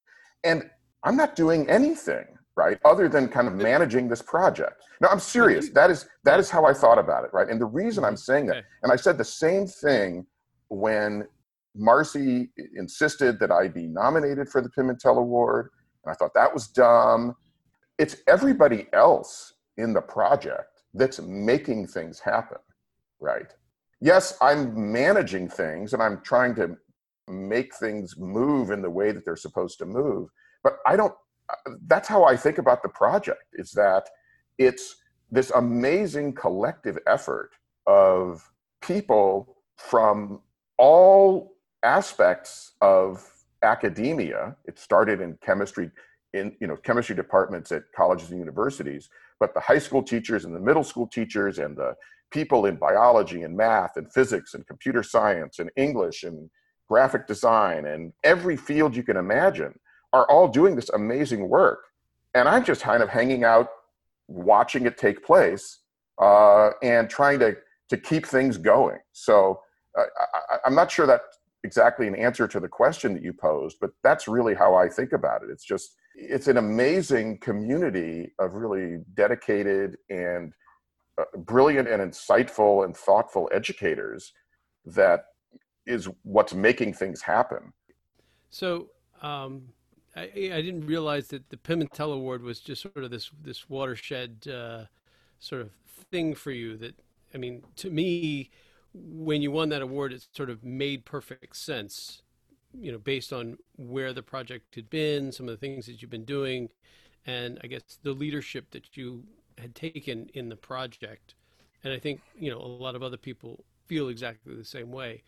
And 0.45 0.71
i'm 1.03 1.17
not 1.17 1.35
doing 1.35 1.69
anything 1.69 2.27
right 2.57 2.79
other 2.85 3.09
than 3.09 3.29
kind 3.29 3.49
of 3.49 3.55
managing 3.55 4.09
this 4.09 4.23
project. 4.23 4.83
No 5.01 5.09
i'm 5.09 5.21
serious. 5.21 5.67
Mm-hmm. 5.67 5.75
That 5.75 5.91
is 5.91 6.09
that 6.25 6.39
is 6.39 6.51
how 6.51 6.65
i 6.67 6.73
thought 6.73 6.99
about 6.99 7.25
it 7.25 7.31
right? 7.33 7.49
And 7.49 7.61
the 7.61 7.67
reason 7.67 8.05
i'm 8.05 8.15
mm-hmm. 8.15 8.19
saying 8.19 8.47
that 8.47 8.65
and 8.83 8.93
i 8.93 8.97
said 8.97 9.19
the 9.19 9.25
same 9.25 9.67
thing 9.67 10.27
when 10.69 11.27
marcy 11.75 12.51
insisted 12.77 13.39
that 13.39 13.51
i 13.51 13.69
be 13.69 13.87
nominated 13.87 14.49
for 14.49 14.61
the 14.61 14.69
pimentel 14.71 15.19
award 15.19 15.71
and 16.05 16.13
i 16.13 16.15
thought 16.15 16.35
that 16.35 16.53
was 16.53 16.69
dumb. 16.69 17.35
It's 17.99 18.17
everybody 18.27 18.87
else 18.95 19.53
in 19.77 19.93
the 19.93 20.01
project 20.01 20.80
that's 20.95 21.21
making 21.21 21.87
things 21.87 22.19
happen, 22.19 22.59
right? 23.21 23.53
Yes, 24.01 24.37
I'm 24.41 24.93
managing 24.93 25.49
things 25.49 25.93
and 25.93 26.03
I'm 26.03 26.21
trying 26.23 26.55
to 26.57 26.77
make 27.29 27.75
things 27.75 28.17
move 28.19 28.71
in 28.71 28.83
the 28.83 28.91
way 28.91 29.13
that 29.13 29.25
they're 29.25 29.37
supposed 29.37 29.79
to 29.79 29.87
move, 29.87 30.29
but 30.63 30.79
I 30.87 30.97
don't 30.97 31.15
uh, 31.51 31.73
that's 31.87 32.09
how 32.09 32.25
I 32.25 32.37
think 32.37 32.59
about 32.59 32.83
the 32.83 32.89
project 32.89 33.43
is 33.55 33.73
that 33.73 34.09
it's 34.59 34.97
this 35.31 35.51
amazing 35.51 36.35
collective 36.35 36.99
effort 37.07 37.51
of 37.87 38.51
people 38.81 39.57
from 39.77 40.41
all 40.77 41.55
aspects 41.83 42.73
of 42.81 43.29
academia. 43.63 44.57
It 44.65 44.79
started 44.79 45.21
in 45.21 45.39
chemistry 45.45 45.91
in 46.33 46.57
you 46.61 46.67
know 46.67 46.77
chemistry 46.77 47.17
departments 47.17 47.73
at 47.73 47.83
colleges 47.95 48.31
and 48.31 48.39
universities 48.39 49.09
but 49.41 49.55
the 49.55 49.61
high 49.61 49.79
school 49.79 50.03
teachers 50.03 50.45
and 50.45 50.55
the 50.55 50.61
middle 50.61 50.85
school 50.85 51.07
teachers 51.07 51.59
and 51.59 51.77
the 51.77 51.97
people 52.31 52.67
in 52.67 52.77
biology 52.77 53.43
and 53.43 53.57
math 53.57 53.97
and 53.97 54.13
physics 54.13 54.55
and 54.55 54.67
computer 54.67 55.03
science 55.03 55.59
and 55.59 55.71
english 55.77 56.23
and 56.23 56.49
graphic 56.89 57.27
design 57.27 57.87
and 57.87 58.13
every 58.25 58.57
field 58.57 58.95
you 58.95 59.03
can 59.03 59.17
imagine 59.17 59.73
are 60.13 60.29
all 60.31 60.49
doing 60.49 60.75
this 60.75 60.91
amazing 60.91 61.49
work. 61.49 61.85
And 62.35 62.49
i'm 62.49 62.65
just 62.65 62.83
kind 62.83 63.03
of 63.03 63.09
hanging 63.09 63.45
out 63.45 63.69
watching 64.29 64.87
it 64.87 64.99
take 64.99 65.25
place 65.25 65.79
uh, 66.21 66.71
and 66.83 67.09
trying 67.09 67.39
to 67.41 67.57
to 67.89 67.97
keep 67.97 68.27
things 68.27 68.57
going. 68.57 68.99
So 69.13 69.61
uh, 69.99 70.05
I, 70.51 70.57
i'm 70.65 70.75
not 70.75 70.91
sure 70.91 71.07
that 71.07 71.23
exactly 71.65 72.07
an 72.07 72.15
answer 72.15 72.47
to 72.49 72.61
the 72.61 72.69
question 72.69 73.13
that 73.15 73.23
you 73.23 73.33
posed 73.33 73.77
but 73.81 73.91
that's 74.03 74.27
really 74.29 74.55
how 74.55 74.75
i 74.75 74.89
think 74.89 75.13
about 75.13 75.43
it. 75.43 75.51
It's 75.51 75.65
just 75.65 75.97
it's 76.21 76.49
an 76.49 76.59
amazing 76.59 77.39
community 77.39 78.33
of 78.39 78.55
really 78.55 78.99
dedicated 79.15 79.97
and 80.11 80.53
uh, 81.19 81.25
brilliant 81.39 81.89
and 81.89 82.03
insightful 82.03 82.85
and 82.85 82.95
thoughtful 82.97 83.49
educators 83.53 84.33
that 84.85 85.25
is 85.87 86.09
what's 86.23 86.53
making 86.53 86.93
things 86.93 87.23
happen. 87.23 87.73
So 88.51 88.89
um, 89.23 89.63
I, 90.15 90.23
I, 90.23 90.61
didn't 90.63 90.87
realize 90.87 91.29
that 91.29 91.49
the 91.49 91.57
Pimentel 91.57 92.13
Award 92.13 92.43
was 92.43 92.61
just 92.61 92.83
sort 92.83 93.05
of 93.05 93.11
this 93.11 93.31
this 93.43 93.69
watershed 93.69 94.47
uh, 94.49 94.85
sort 95.39 95.63
of 95.63 95.71
thing 96.11 96.35
for 96.35 96.51
you. 96.51 96.77
That 96.77 96.95
I 97.35 97.39
mean, 97.39 97.63
to 97.77 97.91
me, 97.91 98.51
when 98.93 99.41
you 99.41 99.51
won 99.51 99.69
that 99.71 99.83
award, 99.83 100.13
it 100.13 100.27
sort 100.33 100.51
of 100.51 100.65
made 100.65 101.05
perfect 101.05 101.57
sense 101.57 102.23
you 102.79 102.93
know, 102.93 102.99
based 102.99 103.33
on 103.33 103.59
where 103.77 104.13
the 104.13 104.23
project 104.23 104.75
had 104.75 104.91
been, 104.91 105.33
some 105.33 105.49
of 105.49 105.59
the 105.59 105.67
things 105.67 105.87
that 105.87 106.01
you've 106.01 106.11
been 106.11 106.25
doing, 106.25 106.69
and 107.27 107.59
I 107.63 107.67
guess 107.67 107.83
the 108.03 108.13
leadership 108.13 108.71
that 108.71 108.97
you 108.97 109.25
had 109.59 109.75
taken 109.75 110.31
in 110.35 110.49
the 110.49 110.57
project. 110.57 111.35
And 111.83 111.93
I 111.93 111.99
think, 111.99 112.21
you 112.39 112.51
know, 112.51 112.59
a 112.59 112.67
lot 112.67 112.95
of 112.95 113.03
other 113.03 113.17
people 113.17 113.65
feel 113.87 114.09
exactly 114.09 114.55
the 114.55 114.65
same 114.65 114.91
way. 114.91 115.23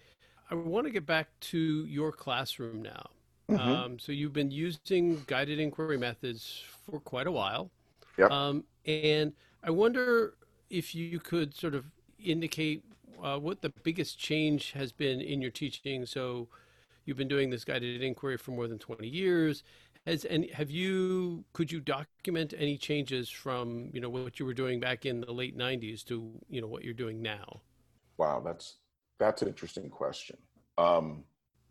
I 0.50 0.54
want 0.54 0.86
to 0.86 0.92
get 0.92 1.06
back 1.06 1.28
to 1.40 1.86
your 1.86 2.12
classroom 2.12 2.82
now. 2.82 3.10
Mm-hmm. 3.48 3.70
Um, 3.70 3.98
so 3.98 4.12
you've 4.12 4.32
been 4.32 4.50
using 4.50 5.22
guided 5.26 5.58
inquiry 5.58 5.98
methods 5.98 6.62
for 6.86 7.00
quite 7.00 7.26
a 7.26 7.32
while. 7.32 7.70
Yep. 8.18 8.30
Um, 8.30 8.64
and 8.86 9.32
I 9.62 9.70
wonder 9.70 10.34
if 10.70 10.94
you 10.94 11.18
could 11.18 11.54
sort 11.54 11.74
of 11.74 11.86
indicate 12.22 12.84
uh, 13.22 13.38
what 13.38 13.62
the 13.62 13.70
biggest 13.82 14.18
change 14.18 14.72
has 14.72 14.92
been 14.92 15.20
in 15.20 15.40
your 15.40 15.50
teaching. 15.50 16.06
So, 16.06 16.48
You've 17.04 17.16
been 17.16 17.28
doing 17.28 17.50
this 17.50 17.64
guided 17.64 18.02
inquiry 18.02 18.36
for 18.36 18.52
more 18.52 18.68
than 18.68 18.78
20 18.78 19.08
years. 19.08 19.62
Has 20.06 20.24
and 20.24 20.50
have 20.50 20.70
you 20.70 21.44
could 21.52 21.70
you 21.70 21.80
document 21.80 22.54
any 22.58 22.76
changes 22.76 23.28
from 23.28 23.88
you 23.92 24.00
know 24.00 24.08
what 24.08 24.40
you 24.40 24.46
were 24.46 24.54
doing 24.54 24.80
back 24.80 25.06
in 25.06 25.20
the 25.20 25.32
late 25.32 25.56
90s 25.56 26.04
to 26.06 26.32
you 26.48 26.60
know 26.60 26.66
what 26.66 26.82
you're 26.82 26.92
doing 26.92 27.22
now? 27.22 27.60
Wow, 28.18 28.42
that's 28.44 28.78
that's 29.18 29.42
an 29.42 29.48
interesting 29.48 29.88
question. 29.88 30.36
Um, 30.76 31.22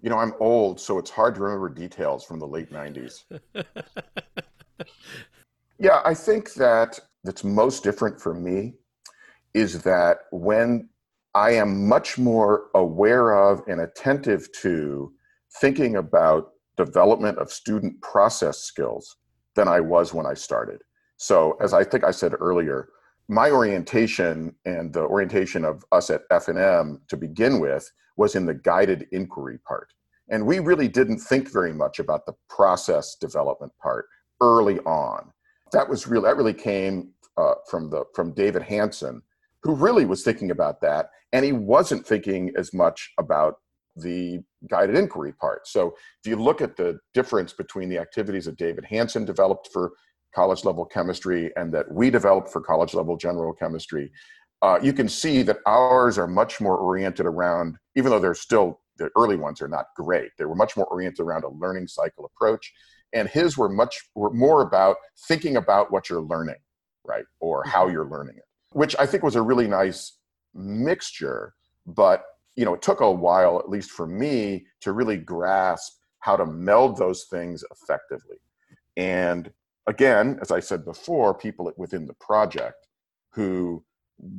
you 0.02 0.10
know, 0.10 0.18
I'm 0.18 0.34
old, 0.40 0.80
so 0.80 0.98
it's 0.98 1.10
hard 1.10 1.36
to 1.36 1.42
remember 1.42 1.70
details 1.70 2.24
from 2.24 2.40
the 2.40 2.48
late 2.48 2.72
90s. 2.72 3.24
yeah, 5.78 6.02
I 6.04 6.14
think 6.14 6.54
that 6.54 7.00
that's 7.24 7.44
most 7.44 7.84
different 7.84 8.20
for 8.20 8.34
me 8.34 8.74
is 9.54 9.84
that 9.84 10.20
when 10.32 10.90
I 11.36 11.52
am 11.52 11.88
much 11.88 12.18
more 12.18 12.70
aware 12.74 13.34
of 13.34 13.62
and 13.68 13.82
attentive 13.82 14.52
to 14.62 15.14
thinking 15.60 15.98
about 15.98 16.52
development 16.78 17.38
of 17.38 17.52
student 17.52 18.00
process 18.02 18.60
skills 18.60 19.18
than 19.56 19.68
I 19.68 19.80
was 19.80 20.14
when 20.14 20.26
I 20.26 20.34
started. 20.34 20.82
So, 21.18 21.58
as 21.62 21.74
I 21.74 21.84
think 21.84 22.04
I 22.04 22.12
said 22.12 22.34
earlier, 22.40 22.90
my 23.28 23.52
orientation 23.52 24.56
and 24.66 24.92
the 24.94 25.02
orientation 25.02 25.64
of 25.64 25.86
us 25.92 26.10
at 26.10 26.24
F&M 26.32 27.02
to 27.08 27.18
begin 27.18 27.60
with 27.60 27.90
was 28.18 28.36
in 28.36 28.46
the 28.46 28.54
guided 28.54 29.08
inquiry 29.12 29.60
part. 29.68 29.94
And 30.30 30.46
we 30.46 30.60
really 30.60 30.88
didn't 30.88 31.20
think 31.20 31.52
very 31.52 31.74
much 31.74 32.00
about 32.00 32.26
the 32.26 32.34
process 32.50 33.16
development 33.16 33.74
part 33.82 34.08
early 34.42 34.80
on. 34.80 35.32
That 35.72 35.88
was 35.88 36.08
really 36.08 36.26
that 36.26 36.38
really 36.38 36.54
came 36.54 37.12
uh, 37.38 37.56
from 37.70 37.90
the 37.90 38.04
from 38.16 38.34
David 38.34 38.64
Hanson, 38.64 39.22
who 39.64 39.76
really 39.76 40.06
was 40.06 40.24
thinking 40.24 40.52
about 40.52 40.82
that, 40.82 41.10
and 41.32 41.46
he 41.46 41.52
wasn't 41.52 42.06
thinking 42.06 42.52
as 42.58 42.74
much 42.74 43.14
about 43.18 43.56
the 43.96 44.40
guided 44.70 44.96
inquiry 44.96 45.34
part. 45.34 45.68
So 45.68 45.94
if 46.24 46.30
you 46.30 46.36
look 46.36 46.62
at 46.62 46.76
the 46.78 47.00
difference 47.14 47.54
between 47.54 47.90
the 47.90 47.98
activities 47.98 48.46
that 48.46 48.58
David 48.58 48.86
Hanson 48.86 49.26
developed 49.26 49.70
for 49.72 49.92
college 50.34 50.64
level 50.64 50.86
chemistry 50.86 51.52
and 51.58 51.74
that 51.74 51.92
we 51.92 52.10
developed 52.10 52.50
for 52.50 52.62
college 52.62 52.94
level 52.94 53.18
general 53.18 53.54
chemistry, 53.54 54.12
uh, 54.62 54.80
you 54.82 54.94
can 54.94 55.10
see 55.10 55.42
that 55.42 55.58
ours 55.66 56.18
are 56.18 56.28
much 56.28 56.62
more 56.62 56.78
oriented 56.78 57.26
around, 57.26 57.78
even 57.96 58.12
though 58.12 58.20
they're 58.20 58.34
still 58.36 58.80
the 58.98 59.10
early 59.18 59.36
ones 59.36 59.62
are 59.62 59.68
not 59.68 59.88
great. 59.96 60.30
They 60.38 60.46
were 60.46 60.56
much 60.56 60.78
more 60.78 60.86
oriented 60.86 61.22
around 61.22 61.44
a 61.44 61.50
learning 61.50 61.88
cycle 61.88 62.26
approach, 62.26 62.72
and 63.14 63.28
his 63.28 63.58
were 63.58 63.70
much 63.70 64.00
were 64.16 64.32
more 64.32 64.62
about 64.62 64.98
thinking 65.28 65.58
about 65.58 65.92
what 65.92 66.10
you're 66.10 66.22
learning, 66.22 66.60
right, 67.04 67.26
or 67.40 67.64
how 67.64 67.86
Mm-hmm. 67.86 67.94
you're 67.94 68.10
learning 68.10 68.36
it, 68.38 68.44
which 68.74 68.96
I 69.00 69.06
think 69.08 69.24
was 69.24 69.36
a 69.36 69.42
really 69.42 69.68
nice 69.68 70.18
mixture. 70.54 71.54
But 71.88 72.24
you 72.56 72.66
know, 72.66 72.74
it 72.74 72.82
took 72.82 73.02
a 73.02 73.12
while, 73.12 73.60
at 73.60 73.70
least 73.70 73.92
for 73.92 74.08
me, 74.08 74.66
to 74.82 74.92
really 74.92 75.18
grasp 75.18 75.94
how 76.20 76.36
to 76.36 76.46
meld 76.46 76.98
those 76.98 77.26
things 77.26 77.64
effectively. 77.72 78.38
And 78.98 79.52
again, 79.88 80.38
as 80.42 80.52
I 80.52 80.60
said 80.60 80.86
before, 80.86 81.34
people 81.34 81.72
within 81.78 82.06
the 82.06 82.14
project 82.16 82.88
who 83.34 83.84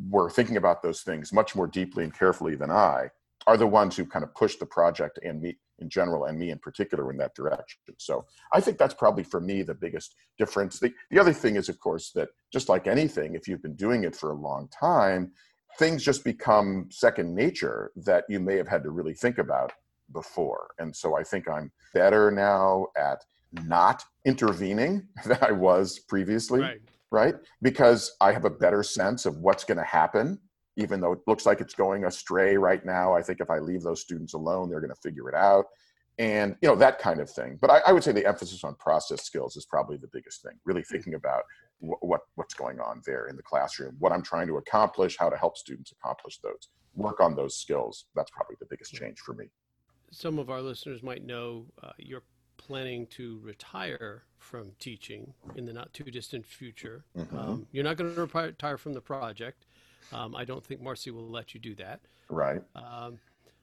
were 0.08 0.30
thinking 0.30 0.56
about 0.56 0.82
those 0.82 1.00
things 1.02 1.32
much 1.32 1.56
more 1.56 1.66
deeply 1.66 2.04
and 2.04 2.16
carefully 2.16 2.54
than 2.54 2.70
I 2.70 3.10
are 3.46 3.56
the 3.56 3.66
ones 3.66 3.96
who 3.96 4.06
kind 4.06 4.24
of 4.24 4.34
pushed 4.34 4.60
the 4.60 4.66
project 4.66 5.18
and 5.24 5.40
me 5.40 5.56
in 5.78 5.88
general 5.88 6.26
and 6.26 6.38
me 6.38 6.50
in 6.50 6.58
particular 6.58 7.10
in 7.10 7.16
that 7.18 7.34
direction. 7.34 7.80
So 7.98 8.24
I 8.52 8.60
think 8.60 8.78
that's 8.78 8.94
probably 8.94 9.24
for 9.24 9.40
me 9.40 9.62
the 9.62 9.74
biggest 9.74 10.14
difference. 10.38 10.78
The, 10.78 10.92
the 11.10 11.18
other 11.18 11.32
thing 11.32 11.56
is, 11.56 11.68
of 11.68 11.80
course, 11.80 12.12
that 12.14 12.28
just 12.52 12.68
like 12.68 12.86
anything, 12.86 13.34
if 13.34 13.48
you've 13.48 13.62
been 13.62 13.74
doing 13.74 14.04
it 14.04 14.14
for 14.14 14.30
a 14.30 14.36
long 14.36 14.68
time, 14.68 15.32
things 15.78 16.04
just 16.04 16.24
become 16.24 16.86
second 16.90 17.34
nature 17.34 17.92
that 17.96 18.24
you 18.28 18.40
may 18.40 18.56
have 18.56 18.68
had 18.68 18.82
to 18.84 18.90
really 18.90 19.14
think 19.14 19.38
about 19.38 19.72
before. 20.12 20.68
And 20.78 20.94
so 20.94 21.16
I 21.16 21.22
think 21.22 21.48
I'm 21.48 21.72
better 21.94 22.30
now 22.30 22.88
at 22.96 23.24
not 23.64 24.04
intervening 24.24 25.08
than 25.26 25.38
I 25.40 25.52
was 25.52 25.98
previously 25.98 26.60
Right. 26.60 26.80
right? 27.10 27.34
Because 27.60 28.16
I 28.20 28.32
have 28.32 28.44
a 28.44 28.50
better 28.50 28.82
sense 28.82 29.26
of 29.26 29.38
what's 29.38 29.64
going 29.64 29.78
to 29.78 29.84
happen, 29.84 30.38
even 30.76 31.00
though 31.00 31.12
it 31.12 31.20
looks 31.26 31.46
like 31.46 31.60
it's 31.60 31.74
going 31.74 32.04
astray 32.04 32.56
right 32.56 32.84
now. 32.84 33.14
I 33.14 33.22
think 33.22 33.40
if 33.40 33.50
I 33.50 33.58
leave 33.58 33.82
those 33.82 34.00
students 34.00 34.34
alone, 34.34 34.70
they're 34.70 34.80
going 34.80 34.94
to 34.94 35.00
figure 35.02 35.28
it 35.28 35.34
out. 35.34 35.66
And, 36.18 36.56
you 36.60 36.68
know, 36.68 36.76
that 36.76 36.98
kind 36.98 37.20
of 37.20 37.30
thing. 37.30 37.58
But 37.60 37.70
I, 37.70 37.78
I 37.86 37.92
would 37.92 38.04
say 38.04 38.12
the 38.12 38.26
emphasis 38.26 38.64
on 38.64 38.74
process 38.74 39.22
skills 39.22 39.56
is 39.56 39.64
probably 39.64 39.96
the 39.96 40.08
biggest 40.12 40.42
thing, 40.42 40.52
really 40.64 40.82
hmm. 40.82 40.94
thinking 40.94 41.14
about 41.14 41.44
what, 41.82 42.20
what's 42.36 42.54
going 42.54 42.80
on 42.80 43.02
there 43.04 43.26
in 43.26 43.36
the 43.36 43.42
classroom, 43.42 43.96
what 43.98 44.12
I'm 44.12 44.22
trying 44.22 44.46
to 44.46 44.56
accomplish, 44.56 45.16
how 45.18 45.28
to 45.28 45.36
help 45.36 45.56
students 45.56 45.92
accomplish 45.92 46.38
those, 46.38 46.68
work 46.94 47.20
on 47.20 47.34
those 47.34 47.56
skills. 47.56 48.06
That's 48.14 48.30
probably 48.30 48.56
the 48.60 48.66
biggest 48.66 48.92
change 48.92 49.18
for 49.18 49.34
me. 49.34 49.46
Some 50.10 50.38
of 50.38 50.50
our 50.50 50.60
listeners 50.60 51.02
might 51.02 51.24
know 51.24 51.66
uh, 51.82 51.92
you're 51.98 52.22
planning 52.56 53.06
to 53.08 53.40
retire 53.42 54.22
from 54.38 54.72
teaching 54.78 55.32
in 55.56 55.66
the 55.66 55.72
not 55.72 55.92
too 55.92 56.04
distant 56.04 56.46
future. 56.46 57.04
Mhm. 57.16 57.34
Um, 57.34 57.66
you're 57.72 57.84
not 57.84 57.96
going 57.96 58.14
to 58.14 58.26
retire 58.26 58.78
from 58.78 58.92
the 58.92 59.00
project. 59.00 59.66
Um, 60.12 60.36
I 60.36 60.44
don't 60.44 60.64
think 60.64 60.80
Marcy 60.80 61.10
will 61.10 61.28
let 61.28 61.54
you 61.54 61.60
do 61.60 61.74
that. 61.76 62.00
Right. 62.28 62.62
Um, 62.76 63.18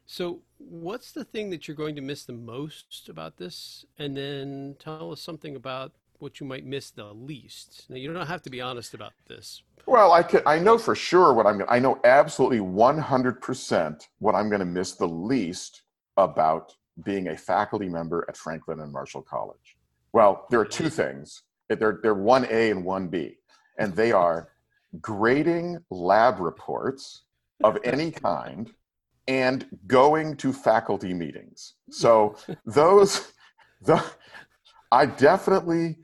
so, 0.05 0.41
what's 0.57 1.11
the 1.11 1.23
thing 1.23 1.51
that 1.51 1.67
you're 1.67 1.77
going 1.77 1.95
to 1.95 2.01
miss 2.01 2.25
the 2.25 2.33
most 2.33 3.09
about 3.09 3.37
this? 3.37 3.85
And 3.99 4.17
then 4.17 4.75
tell 4.79 5.11
us 5.11 5.21
something 5.21 5.55
about 5.55 5.93
what 6.19 6.39
you 6.39 6.45
might 6.45 6.65
miss 6.65 6.91
the 6.91 7.13
least. 7.13 7.85
Now, 7.89 7.97
you 7.97 8.11
don't 8.13 8.27
have 8.27 8.41
to 8.43 8.49
be 8.49 8.61
honest 8.61 8.93
about 8.93 9.13
this. 9.27 9.63
Well, 9.85 10.11
I 10.11 10.23
could, 10.23 10.43
I 10.45 10.59
know 10.59 10.77
for 10.77 10.95
sure 10.95 11.33
what 11.33 11.47
I'm. 11.47 11.63
I 11.67 11.79
know 11.79 11.99
absolutely 12.03 12.59
100% 12.59 14.07
what 14.19 14.35
I'm 14.35 14.49
going 14.49 14.59
to 14.59 14.65
miss 14.65 14.93
the 14.93 15.07
least 15.07 15.81
about 16.17 16.75
being 17.03 17.29
a 17.29 17.37
faculty 17.37 17.89
member 17.89 18.25
at 18.27 18.37
Franklin 18.37 18.81
and 18.81 18.91
Marshall 18.91 19.21
College. 19.21 19.77
Well, 20.13 20.45
there 20.49 20.59
are 20.59 20.65
two 20.65 20.89
things. 20.89 21.43
They're 21.69 21.99
they're 22.03 22.13
one 22.13 22.45
A 22.49 22.71
and 22.71 22.83
one 22.83 23.07
B, 23.07 23.37
and 23.77 23.95
they 23.95 24.11
are 24.11 24.49
grading 25.01 25.79
lab 25.89 26.39
reports 26.39 27.23
of 27.63 27.77
any 27.83 28.11
kind 28.11 28.71
and 29.27 29.67
going 29.85 30.35
to 30.37 30.51
faculty 30.51 31.13
meetings. 31.13 31.75
So 31.91 32.35
those, 32.65 33.31
the, 33.81 34.03
I 34.91 35.05
definitely 35.05 35.97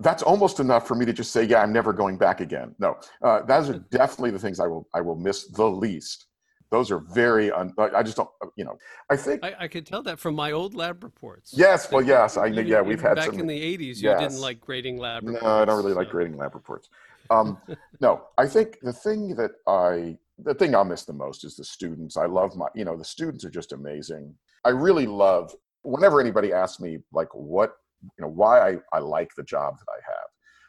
that's 0.00 0.22
almost 0.22 0.60
enough 0.60 0.88
for 0.88 0.94
me 0.94 1.04
to 1.04 1.12
just 1.12 1.30
say, 1.30 1.44
yeah, 1.44 1.62
I'm 1.62 1.72
never 1.72 1.92
going 1.92 2.16
back 2.16 2.40
again. 2.40 2.74
No, 2.78 2.96
uh, 3.22 3.42
those 3.42 3.70
are 3.70 3.78
definitely 3.90 4.30
the 4.30 4.38
things 4.38 4.58
I 4.58 4.66
will 4.66 4.88
I 4.94 5.00
will 5.00 5.16
miss 5.16 5.46
the 5.46 5.66
least. 5.66 6.26
Those 6.70 6.92
are 6.92 6.98
very. 6.98 7.50
Un, 7.50 7.74
I 7.78 8.02
just 8.02 8.16
don't. 8.16 8.28
You 8.56 8.64
know. 8.64 8.78
I 9.10 9.16
think. 9.16 9.44
I, 9.44 9.54
I 9.60 9.68
could 9.68 9.84
tell 9.84 10.02
that 10.04 10.18
from 10.18 10.36
my 10.36 10.52
old 10.52 10.74
lab 10.74 11.02
reports. 11.02 11.52
yes. 11.54 11.90
Well, 11.90 12.02
yes. 12.02 12.36
I 12.36 12.48
know. 12.48 12.62
Yeah, 12.62 12.80
we've 12.80 13.00
had 13.00 13.16
back 13.16 13.26
some. 13.26 13.40
in 13.40 13.46
the 13.46 13.60
80s, 13.76 13.96
you 13.96 14.10
yes. 14.10 14.20
didn't 14.20 14.40
like 14.40 14.60
grading 14.60 14.98
lab 14.98 15.24
No. 15.24 15.38
I 15.42 15.64
don't 15.64 15.76
really 15.76 15.94
like 15.94 16.10
grading 16.10 16.36
lab 16.36 16.54
reports. 16.54 16.88
Um, 17.28 17.58
no, 18.00 18.22
I 18.38 18.46
think 18.46 18.78
the 18.82 18.92
thing 18.92 19.34
that 19.34 19.50
I 19.66 20.16
the 20.38 20.54
thing 20.54 20.74
I'll 20.74 20.84
miss 20.84 21.04
the 21.04 21.12
most 21.12 21.44
is 21.44 21.56
the 21.56 21.64
students. 21.64 22.16
I 22.16 22.26
love 22.26 22.54
my. 22.56 22.68
You 22.74 22.84
know, 22.84 22.96
the 22.96 23.04
students 23.04 23.44
are 23.44 23.50
just 23.50 23.72
amazing. 23.72 24.34
I 24.64 24.70
really 24.70 25.06
love. 25.06 25.52
Whenever 25.82 26.20
anybody 26.20 26.52
asks 26.52 26.78
me 26.78 26.98
like 27.12 27.34
what 27.34 27.72
you 28.02 28.22
know 28.22 28.28
why 28.28 28.70
I, 28.70 28.76
I 28.92 28.98
like 28.98 29.30
the 29.36 29.42
job 29.42 29.78
that 29.78 29.90
I 29.90 30.00
have, 30.06 30.28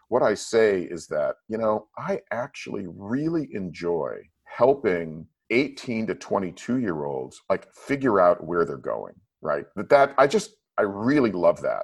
what 0.10 0.24
I 0.24 0.34
say 0.34 0.82
is 0.82 1.08
that 1.08 1.36
you 1.48 1.58
know 1.58 1.88
I 1.98 2.22
actually 2.32 2.86
really 2.88 3.50
enjoy 3.54 4.30
helping 4.44 5.26
18 5.50 6.08
to 6.08 6.16
22 6.16 6.78
year 6.78 7.06
olds 7.06 7.42
like 7.50 7.74
figure 7.74 8.20
out 8.20 8.44
where 8.44 8.66
they're 8.66 8.78
going. 8.78 9.14
Right. 9.42 9.66
That 9.76 9.90
that 9.90 10.14
I 10.18 10.28
just 10.28 10.56
I 10.78 10.84
really 10.84 11.32
love 11.32 11.62
that. 11.62 11.84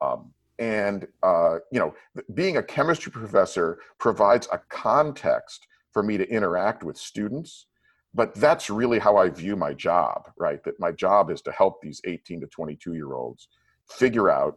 Um, 0.00 0.32
and 0.58 1.06
uh, 1.22 1.58
you 1.70 1.80
know 1.80 1.94
being 2.34 2.56
a 2.58 2.62
chemistry 2.62 3.10
professor 3.10 3.78
provides 3.98 4.48
a 4.52 4.58
context 4.68 5.66
for 5.92 6.02
me 6.02 6.16
to 6.16 6.28
interact 6.30 6.84
with 6.84 6.96
students 6.96 7.66
but 8.14 8.34
that's 8.34 8.70
really 8.70 8.98
how 8.98 9.16
i 9.16 9.28
view 9.28 9.56
my 9.56 9.72
job 9.72 10.30
right 10.38 10.62
that 10.64 10.78
my 10.78 10.92
job 10.92 11.30
is 11.30 11.42
to 11.42 11.50
help 11.52 11.80
these 11.80 12.00
18 12.04 12.40
to 12.40 12.46
22 12.46 12.94
year 12.94 13.14
olds 13.14 13.48
figure 13.88 14.30
out 14.30 14.56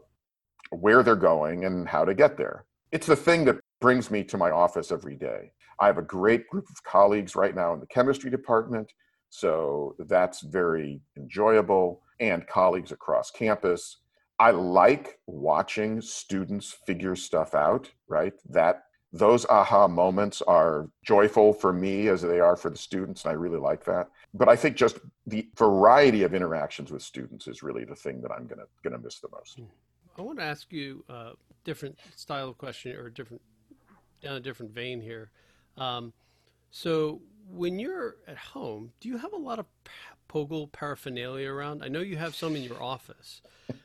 where 0.71 1.03
they're 1.03 1.15
going 1.15 1.65
and 1.65 1.87
how 1.87 2.05
to 2.05 2.13
get 2.13 2.37
there 2.37 2.65
it's 2.91 3.07
the 3.07 3.15
thing 3.15 3.45
that 3.45 3.59
brings 3.81 4.09
me 4.09 4.23
to 4.23 4.37
my 4.37 4.51
office 4.51 4.91
every 4.91 5.15
day 5.15 5.51
i 5.79 5.85
have 5.85 5.97
a 5.97 6.03
great 6.03 6.47
group 6.49 6.65
of 6.69 6.83
colleagues 6.83 7.35
right 7.35 7.55
now 7.55 7.73
in 7.73 7.79
the 7.79 7.87
chemistry 7.87 8.29
department 8.29 8.91
so 9.29 9.95
that's 10.07 10.41
very 10.41 11.01
enjoyable 11.17 12.01
and 12.19 12.47
colleagues 12.47 12.91
across 12.91 13.31
campus 13.31 13.97
I 14.39 14.51
like 14.51 15.19
watching 15.27 16.01
students 16.01 16.75
figure 16.85 17.15
stuff 17.15 17.55
out, 17.55 17.89
right? 18.07 18.33
That 18.49 18.83
those 19.13 19.45
aha 19.45 19.87
moments 19.87 20.41
are 20.41 20.89
joyful 21.05 21.53
for 21.53 21.71
me 21.71 22.09
as 22.09 22.21
they 22.21 22.41
are 22.41 22.57
for 22.57 22.69
the 22.69 22.77
students, 22.77 23.23
and 23.23 23.31
I 23.31 23.35
really 23.35 23.59
like 23.59 23.85
that. 23.85 24.09
But 24.33 24.49
I 24.49 24.57
think 24.57 24.75
just 24.75 24.99
the 25.25 25.47
variety 25.57 26.23
of 26.23 26.33
interactions 26.33 26.91
with 26.91 27.01
students 27.01 27.47
is 27.47 27.63
really 27.63 27.85
the 27.85 27.95
thing 27.95 28.21
that 28.21 28.31
I'm 28.31 28.45
gonna 28.45 28.65
gonna 28.83 28.97
miss 28.97 29.19
the 29.19 29.29
most. 29.31 29.59
Hmm. 29.59 29.65
I 30.17 30.21
want 30.21 30.39
to 30.39 30.45
ask 30.45 30.71
you 30.71 31.03
a 31.09 31.31
different 31.63 31.97
style 32.15 32.49
of 32.49 32.57
question 32.57 32.95
or 32.95 33.07
a 33.07 33.13
different 33.13 33.41
down 34.21 34.35
a 34.35 34.39
different 34.39 34.71
vein 34.73 35.01
here. 35.01 35.29
Um, 35.77 36.13
so 36.71 37.21
when 37.49 37.79
you're 37.79 38.15
at 38.27 38.37
home, 38.37 38.91
do 38.99 39.09
you 39.09 39.17
have 39.17 39.33
a 39.33 39.37
lot 39.37 39.59
of 39.59 39.65
p- 39.83 39.91
POGIL 40.27 40.71
paraphernalia 40.71 41.49
around? 41.49 41.83
I 41.83 41.89
know 41.89 41.99
you 41.99 42.17
have 42.17 42.35
some 42.35 42.55
in 42.55 42.63
your 42.63 42.81
office, 42.81 43.41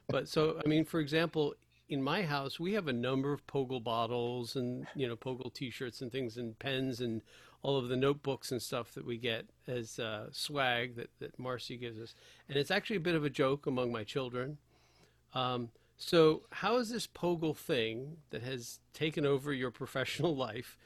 but 0.09 0.29
so 0.29 0.61
I 0.65 0.69
mean, 0.69 0.85
for 0.85 1.01
example, 1.01 1.55
in 1.89 2.03
my 2.03 2.23
house, 2.23 2.61
we 2.61 2.73
have 2.75 2.89
a 2.89 2.93
number 2.93 3.33
of 3.33 3.47
POGIL 3.47 3.81
bottles 3.83 4.57
and 4.57 4.87
you 4.95 5.07
know 5.09 5.17
POGIL 5.17 5.53
T-shirts 5.53 6.01
and 6.01 6.11
things 6.11 6.37
and 6.37 6.59
pens 6.59 7.01
and 7.01 7.23
all 7.63 7.77
of 7.77 7.89
the 7.89 7.97
notebooks 7.97 8.53
and 8.53 8.63
stuff 8.63 8.95
that 8.95 9.05
we 9.05 9.19
get 9.19 9.45
as 9.67 9.99
uh, 9.99 10.29
swag 10.33 10.97
that 10.97 11.11
that 11.19 11.39
Marcy 11.39 11.77
gives 11.77 11.99
us, 12.01 12.15
and 12.49 12.57
it's 12.57 12.71
actually 12.71 12.97
a 12.97 13.01
bit 13.01 13.15
of 13.15 13.25
a 13.25 13.31
joke 13.31 13.67
among 13.67 13.93
my 13.93 14.05
children. 14.05 14.59
Um, 15.35 15.71
so, 16.03 16.43
how 16.51 16.79
is 16.79 16.89
this 16.89 17.07
POGIL 17.07 17.55
thing 17.55 18.17
that 18.31 18.43
has 18.43 18.81
taken 18.95 19.27
over 19.27 19.53
your 19.53 19.71
professional 19.71 20.35
life 20.35 20.79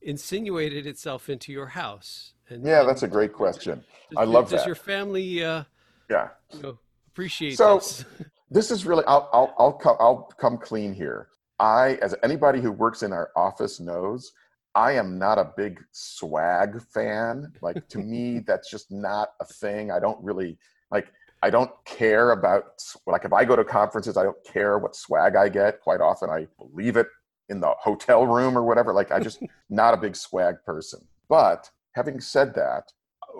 insinuated 0.00 0.86
itself 0.86 1.28
into 1.28 1.50
your 1.52 1.66
house? 1.66 2.34
And, 2.48 2.64
Yeah, 2.64 2.80
and 2.80 2.88
that's 2.88 3.02
a 3.02 3.08
great 3.08 3.32
question. 3.32 3.84
does 4.10 4.18
I 4.18 4.24
love 4.24 4.44
Does 4.44 4.50
that. 4.52 4.56
Does 4.58 4.66
your 4.66 4.74
family 4.76 5.44
uh, 5.44 5.64
Yeah. 6.08 6.28
you 6.52 6.62
know, 6.62 6.78
appreciate 7.08 7.56
So- 7.56 7.78
this? 7.78 8.04
this 8.50 8.70
is 8.70 8.86
really 8.86 9.04
I'll 9.06 9.28
I'll 9.32 9.54
I'll 9.58 9.72
come 9.72 9.96
I'll 9.98 10.22
come 10.38 10.56
clean 10.56 10.92
here. 10.94 11.28
I 11.58 11.98
as 12.00 12.14
anybody 12.22 12.60
who 12.60 12.70
works 12.70 13.02
in 13.02 13.12
our 13.12 13.30
office 13.34 13.80
knows, 13.80 14.32
I 14.76 14.92
am 14.92 15.18
not 15.18 15.36
a 15.38 15.52
big 15.56 15.80
swag 15.90 16.80
fan. 16.94 17.52
Like 17.60 17.88
to 17.88 17.98
me 17.98 18.38
that's 18.46 18.70
just 18.70 18.92
not 18.92 19.30
a 19.40 19.44
thing. 19.44 19.90
I 19.90 19.98
don't 19.98 20.22
really 20.22 20.58
like 20.92 21.12
I 21.42 21.50
don't 21.50 21.70
care 21.84 22.32
about 22.32 22.82
like 23.06 23.24
if 23.24 23.32
I 23.32 23.44
go 23.44 23.56
to 23.56 23.64
conferences, 23.64 24.16
I 24.16 24.22
don't 24.24 24.42
care 24.44 24.78
what 24.78 24.94
swag 24.94 25.36
I 25.36 25.48
get. 25.48 25.80
Quite 25.80 26.00
often 26.00 26.28
I 26.30 26.46
leave 26.58 26.96
it 26.96 27.06
in 27.48 27.60
the 27.60 27.72
hotel 27.78 28.26
room 28.26 28.56
or 28.56 28.62
whatever. 28.62 28.92
Like 28.92 29.10
I 29.10 29.20
just 29.20 29.42
not 29.70 29.94
a 29.94 29.96
big 29.96 30.16
swag 30.16 30.56
person. 30.64 31.00
But 31.28 31.70
having 31.94 32.20
said 32.20 32.54
that, 32.54 32.92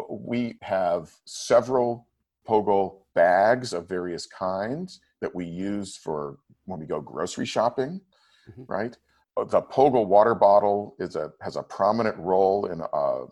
we 0.08 0.56
have 0.62 1.10
several 1.26 2.06
POGIL 2.48 3.02
bags 3.14 3.72
of 3.72 3.88
various 3.88 4.26
kinds 4.26 5.00
that 5.20 5.34
we 5.34 5.44
use 5.44 5.96
for 5.96 6.38
when 6.64 6.80
we 6.80 6.86
go 6.86 7.00
grocery 7.00 7.44
shopping, 7.46 8.00
Mhm. 8.50 8.64
right? 8.68 8.96
Uh, 9.36 9.44
The 9.44 9.60
POGIL 9.60 10.06
water 10.06 10.34
bottle 10.34 10.94
is 10.98 11.16
a 11.16 11.32
has 11.42 11.56
a 11.56 11.62
prominent 11.62 12.16
role 12.16 12.66
in 12.66 12.80
uh, 12.80 13.26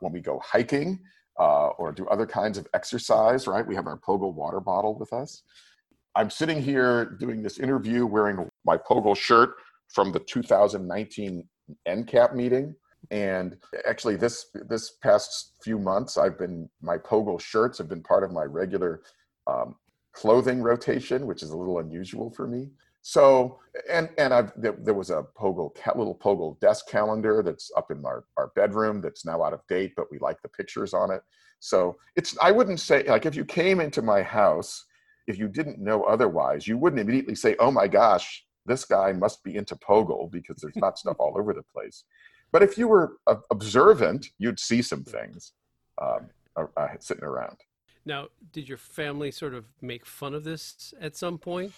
when 0.00 0.12
we 0.12 0.20
go 0.20 0.40
hiking 0.42 0.98
uh, 1.38 1.68
or 1.78 1.92
do 1.92 2.06
other 2.08 2.26
kinds 2.26 2.58
of 2.58 2.66
exercise, 2.74 3.46
right? 3.46 3.66
We 3.66 3.74
have 3.74 3.86
our 3.86 3.96
POGIL 3.96 4.34
water 4.34 4.60
bottle 4.60 4.98
with 4.98 5.12
us. 5.12 5.42
I'm 6.14 6.30
sitting 6.30 6.60
here 6.60 7.16
doing 7.20 7.42
this 7.42 7.58
interview 7.58 8.06
wearing 8.06 8.48
my 8.64 8.76
POGIL 8.76 9.16
shirt 9.16 9.54
from 9.88 10.12
the 10.12 10.18
2019 10.18 11.44
NCAP 11.86 12.34
meeting. 12.34 12.74
And 13.10 13.56
actually, 13.86 14.16
this 14.16 14.46
this 14.68 14.96
past 15.02 15.54
few 15.62 15.78
months, 15.78 16.18
I've 16.18 16.38
been 16.38 16.68
my 16.82 16.98
POGIL 16.98 17.40
shirts 17.40 17.78
have 17.78 17.88
been 17.88 18.02
part 18.02 18.24
of 18.24 18.32
my 18.32 18.42
regular 18.42 19.02
um, 19.46 19.76
clothing 20.12 20.60
rotation, 20.60 21.26
which 21.26 21.42
is 21.42 21.50
a 21.50 21.56
little 21.56 21.78
unusual 21.78 22.30
for 22.30 22.48
me. 22.48 22.68
So, 23.08 23.58
and 23.90 24.10
and 24.18 24.34
I've 24.34 24.52
there, 24.60 24.76
there 24.78 24.92
was 24.92 25.08
a 25.08 25.24
POGIL 25.34 25.74
little 25.96 26.14
POGIL 26.14 26.60
desk 26.60 26.90
calendar 26.90 27.42
that's 27.42 27.70
up 27.74 27.90
in 27.90 28.04
our, 28.04 28.24
our 28.36 28.48
bedroom 28.54 29.00
that's 29.00 29.24
now 29.24 29.42
out 29.42 29.54
of 29.54 29.66
date, 29.66 29.94
but 29.96 30.12
we 30.12 30.18
like 30.18 30.42
the 30.42 30.50
pictures 30.50 30.92
on 30.92 31.10
it. 31.10 31.22
So 31.58 31.96
it's 32.16 32.36
I 32.42 32.50
wouldn't 32.50 32.80
say 32.80 33.04
like 33.04 33.24
if 33.24 33.34
you 33.34 33.46
came 33.46 33.80
into 33.80 34.02
my 34.02 34.20
house, 34.20 34.84
if 35.26 35.38
you 35.38 35.48
didn't 35.48 35.78
know 35.78 36.02
otherwise, 36.02 36.66
you 36.66 36.76
wouldn't 36.76 37.00
immediately 37.00 37.34
say, 37.34 37.56
"Oh 37.58 37.70
my 37.70 37.88
gosh, 37.88 38.44
this 38.66 38.84
guy 38.84 39.12
must 39.12 39.42
be 39.42 39.56
into 39.56 39.74
POGIL 39.76 40.30
because 40.30 40.56
there's 40.60 40.76
not 40.76 40.98
stuff 40.98 41.16
all 41.18 41.34
over 41.38 41.54
the 41.54 41.64
place." 41.74 42.04
But 42.52 42.62
if 42.62 42.76
you 42.76 42.88
were 42.88 43.16
observant, 43.50 44.26
you'd 44.36 44.60
see 44.60 44.82
some 44.82 45.02
things 45.02 45.52
um, 45.96 46.28
uh, 46.54 46.88
sitting 47.00 47.24
around. 47.24 47.56
Now, 48.04 48.28
did 48.52 48.68
your 48.68 48.76
family 48.76 49.30
sort 49.30 49.54
of 49.54 49.64
make 49.80 50.04
fun 50.04 50.34
of 50.34 50.44
this 50.44 50.92
at 51.00 51.16
some 51.16 51.38
point? 51.38 51.72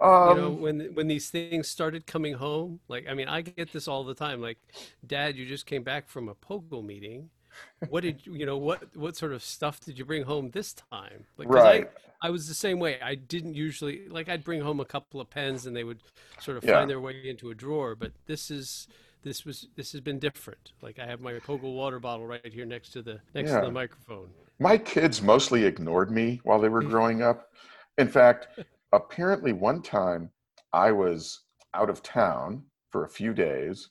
Um, 0.00 0.28
you 0.28 0.42
know, 0.42 0.50
when 0.50 0.80
when 0.94 1.08
these 1.08 1.28
things 1.28 1.68
started 1.68 2.06
coming 2.06 2.34
home, 2.34 2.80
like 2.88 3.06
I 3.08 3.14
mean, 3.14 3.28
I 3.28 3.42
get 3.42 3.72
this 3.72 3.86
all 3.86 4.02
the 4.04 4.14
time. 4.14 4.40
Like, 4.40 4.58
Dad, 5.06 5.36
you 5.36 5.46
just 5.46 5.66
came 5.66 5.82
back 5.82 6.08
from 6.08 6.28
a 6.28 6.34
POGIL 6.34 6.84
meeting. 6.84 7.30
What 7.88 8.02
did 8.02 8.24
you 8.24 8.46
know? 8.46 8.56
What 8.56 8.96
what 8.96 9.16
sort 9.16 9.32
of 9.32 9.42
stuff 9.42 9.80
did 9.80 9.98
you 9.98 10.04
bring 10.04 10.22
home 10.22 10.50
this 10.50 10.72
time? 10.72 11.26
Like, 11.36 11.48
right. 11.48 11.90
I, 12.22 12.28
I 12.28 12.30
was 12.30 12.48
the 12.48 12.54
same 12.54 12.78
way. 12.78 12.98
I 13.02 13.14
didn't 13.14 13.54
usually 13.54 14.08
like. 14.08 14.28
I'd 14.28 14.44
bring 14.44 14.60
home 14.62 14.80
a 14.80 14.84
couple 14.84 15.20
of 15.20 15.28
pens, 15.28 15.66
and 15.66 15.76
they 15.76 15.84
would 15.84 15.98
sort 16.38 16.56
of 16.56 16.64
yeah. 16.64 16.74
find 16.78 16.88
their 16.88 17.00
way 17.00 17.28
into 17.28 17.50
a 17.50 17.54
drawer. 17.54 17.94
But 17.94 18.12
this 18.26 18.50
is 18.50 18.88
this 19.22 19.44
was 19.44 19.68
this 19.76 19.92
has 19.92 20.00
been 20.00 20.18
different. 20.18 20.72
Like 20.80 20.98
I 20.98 21.06
have 21.06 21.20
my 21.20 21.34
POGIL 21.34 21.74
water 21.74 21.98
bottle 21.98 22.26
right 22.26 22.40
here 22.52 22.64
next 22.64 22.90
to 22.90 23.02
the 23.02 23.20
next 23.34 23.50
yeah. 23.50 23.60
to 23.60 23.66
the 23.66 23.72
microphone. 23.72 24.28
My 24.58 24.78
kids 24.78 25.22
mostly 25.22 25.64
ignored 25.64 26.10
me 26.10 26.40
while 26.44 26.60
they 26.60 26.68
were 26.68 26.82
growing 26.82 27.22
up. 27.22 27.48
In 27.98 28.08
fact, 28.08 28.48
apparently 28.92 29.52
one 29.52 29.82
time 29.82 30.30
I 30.72 30.92
was 30.92 31.40
out 31.74 31.90
of 31.90 32.02
town 32.02 32.64
for 32.90 33.04
a 33.04 33.08
few 33.08 33.32
days, 33.32 33.90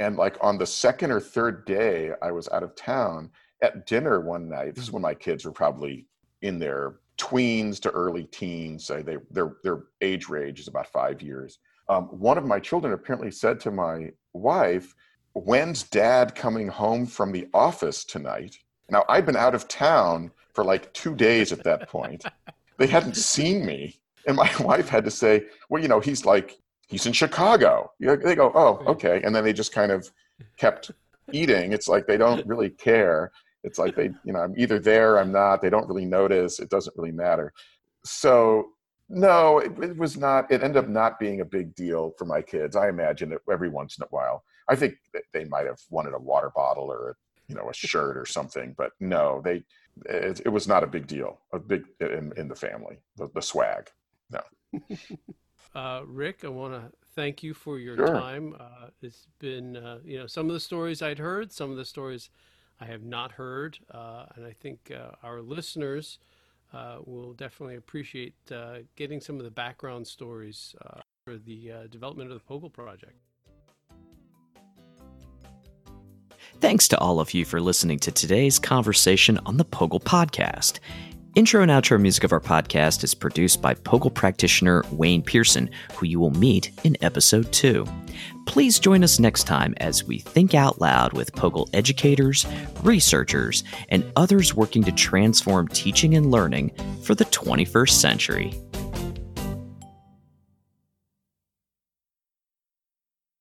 and 0.00 0.16
like 0.16 0.36
on 0.40 0.58
the 0.58 0.66
second 0.66 1.10
or 1.10 1.20
third 1.20 1.64
day 1.64 2.12
I 2.22 2.30
was 2.30 2.48
out 2.48 2.62
of 2.62 2.74
town 2.76 3.30
at 3.62 3.86
dinner 3.86 4.20
one 4.20 4.48
night. 4.48 4.74
This 4.74 4.84
is 4.84 4.92
when 4.92 5.02
my 5.02 5.14
kids 5.14 5.44
were 5.44 5.52
probably 5.52 6.06
in 6.42 6.58
their 6.58 7.00
tweens 7.18 7.80
to 7.80 7.90
early 7.90 8.24
teens. 8.24 8.86
Say 8.86 9.02
they 9.02 9.16
their 9.30 9.56
their 9.64 9.84
age 10.00 10.28
range 10.28 10.60
is 10.60 10.68
about 10.68 10.86
five 10.86 11.20
years 11.20 11.58
um, 11.88 12.04
one 12.06 12.38
of 12.38 12.44
my 12.44 12.60
children 12.60 12.92
apparently 12.92 13.30
said 13.30 13.60
to 13.60 13.70
my 13.70 14.12
wife, 14.32 14.94
When's 15.34 15.84
dad 15.84 16.34
coming 16.34 16.68
home 16.68 17.06
from 17.06 17.32
the 17.32 17.48
office 17.54 18.04
tonight? 18.04 18.56
Now, 18.90 19.04
I'd 19.08 19.26
been 19.26 19.36
out 19.36 19.54
of 19.54 19.68
town 19.68 20.32
for 20.52 20.64
like 20.64 20.92
two 20.92 21.14
days 21.14 21.52
at 21.52 21.62
that 21.64 21.88
point. 21.88 22.24
they 22.78 22.86
hadn't 22.86 23.16
seen 23.16 23.64
me. 23.64 24.00
And 24.26 24.36
my 24.36 24.50
wife 24.60 24.88
had 24.88 25.04
to 25.04 25.10
say, 25.10 25.46
Well, 25.68 25.82
you 25.82 25.88
know, 25.88 26.00
he's 26.00 26.24
like, 26.24 26.58
he's 26.88 27.06
in 27.06 27.12
Chicago. 27.12 27.92
They 28.00 28.34
go, 28.34 28.52
Oh, 28.54 28.82
okay. 28.86 29.20
And 29.24 29.34
then 29.34 29.44
they 29.44 29.52
just 29.52 29.72
kind 29.72 29.92
of 29.92 30.10
kept 30.56 30.90
eating. 31.32 31.72
It's 31.72 31.88
like 31.88 32.06
they 32.06 32.16
don't 32.16 32.46
really 32.46 32.70
care. 32.70 33.32
It's 33.64 33.78
like 33.78 33.96
they, 33.96 34.10
you 34.24 34.32
know, 34.32 34.40
I'm 34.40 34.54
either 34.56 34.78
there, 34.78 35.18
I'm 35.18 35.32
not. 35.32 35.60
They 35.60 35.70
don't 35.70 35.88
really 35.88 36.06
notice. 36.06 36.60
It 36.60 36.70
doesn't 36.70 36.96
really 36.96 37.12
matter. 37.12 37.52
So 38.04 38.70
no, 39.08 39.58
it, 39.58 39.72
it, 39.82 39.96
was 39.96 40.16
not. 40.16 40.50
It 40.50 40.62
ended 40.62 40.84
up 40.84 40.88
not 40.88 41.18
being 41.18 41.40
a 41.40 41.44
big 41.44 41.74
deal 41.74 42.12
for 42.18 42.26
my 42.26 42.42
kids. 42.42 42.76
I 42.76 42.88
imagine 42.88 43.32
it 43.32 43.40
every 43.50 43.70
once 43.70 43.96
in 43.96 44.04
a 44.04 44.08
while. 44.10 44.44
I 44.68 44.76
think 44.76 44.96
they 45.32 45.44
might 45.44 45.66
have 45.66 45.80
wanted 45.90 46.12
a 46.14 46.18
water 46.18 46.50
bottle 46.54 46.90
or 46.90 47.16
you 47.48 47.54
know 47.54 47.70
a 47.70 47.74
shirt 47.74 48.18
or 48.18 48.26
something, 48.26 48.74
but 48.76 48.92
no, 49.00 49.40
they. 49.42 49.64
It, 50.06 50.42
it 50.44 50.50
was 50.50 50.68
not 50.68 50.84
a 50.84 50.86
big 50.86 51.08
deal. 51.08 51.40
A 51.52 51.58
big 51.58 51.84
in, 52.00 52.32
in 52.36 52.48
the 52.48 52.54
family. 52.54 52.98
The, 53.16 53.28
the 53.34 53.42
swag. 53.42 53.90
No. 54.30 54.40
Uh, 55.74 56.00
Rick, 56.06 56.44
I 56.44 56.48
want 56.48 56.72
to 56.72 56.90
thank 57.14 57.42
you 57.42 57.52
for 57.52 57.78
your 57.78 57.94
sure. 57.94 58.14
time. 58.14 58.56
Uh, 58.58 58.88
it's 59.02 59.28
been, 59.38 59.76
uh, 59.76 59.98
you 60.02 60.18
know, 60.18 60.26
some 60.26 60.48
of 60.48 60.54
the 60.54 60.60
stories 60.60 61.02
I'd 61.02 61.18
heard, 61.18 61.52
some 61.52 61.70
of 61.70 61.76
the 61.76 61.84
stories 61.84 62.30
I 62.80 62.86
have 62.86 63.02
not 63.02 63.32
heard, 63.32 63.78
uh, 63.92 64.26
and 64.34 64.46
I 64.46 64.52
think 64.52 64.90
uh, 64.90 65.10
our 65.22 65.40
listeners 65.42 66.18
uh, 66.72 66.98
will 67.04 67.32
definitely 67.32 67.76
appreciate 67.76 68.34
uh, 68.50 68.78
getting 68.96 69.20
some 69.20 69.36
of 69.36 69.44
the 69.44 69.50
background 69.50 70.06
stories 70.06 70.74
uh, 70.84 71.00
for 71.24 71.36
the 71.36 71.72
uh, 71.72 71.86
development 71.88 72.30
of 72.30 72.38
the 72.38 72.44
POGIL 72.44 72.72
project. 72.72 73.16
Thanks 76.60 76.88
to 76.88 76.98
all 76.98 77.20
of 77.20 77.34
you 77.34 77.44
for 77.44 77.60
listening 77.60 77.98
to 78.00 78.10
today's 78.10 78.58
conversation 78.58 79.38
on 79.46 79.58
the 79.58 79.64
POGIL 79.64 80.02
podcast. 80.02 80.80
Intro 81.38 81.62
and 81.62 81.70
outro 81.70 82.00
music 82.00 82.24
of 82.24 82.32
our 82.32 82.40
podcast 82.40 83.04
is 83.04 83.14
produced 83.14 83.62
by 83.62 83.72
POGIL 83.72 84.12
practitioner 84.12 84.82
Wayne 84.90 85.22
Pearson, 85.22 85.70
who 85.94 86.04
you 86.04 86.18
will 86.18 86.32
meet 86.32 86.72
in 86.82 86.96
episode 87.00 87.52
2. 87.52 87.86
Please 88.46 88.80
join 88.80 89.04
us 89.04 89.20
next 89.20 89.44
time 89.44 89.72
as 89.76 90.02
we 90.02 90.18
think 90.18 90.56
out 90.56 90.80
loud 90.80 91.12
with 91.12 91.32
POGIL 91.34 91.68
educators, 91.74 92.44
researchers, 92.82 93.62
and 93.88 94.04
others 94.16 94.56
working 94.56 94.82
to 94.82 94.90
transform 94.90 95.68
teaching 95.68 96.16
and 96.16 96.32
learning 96.32 96.72
for 97.04 97.14
the 97.14 97.26
21st 97.26 97.90
century. 97.90 98.52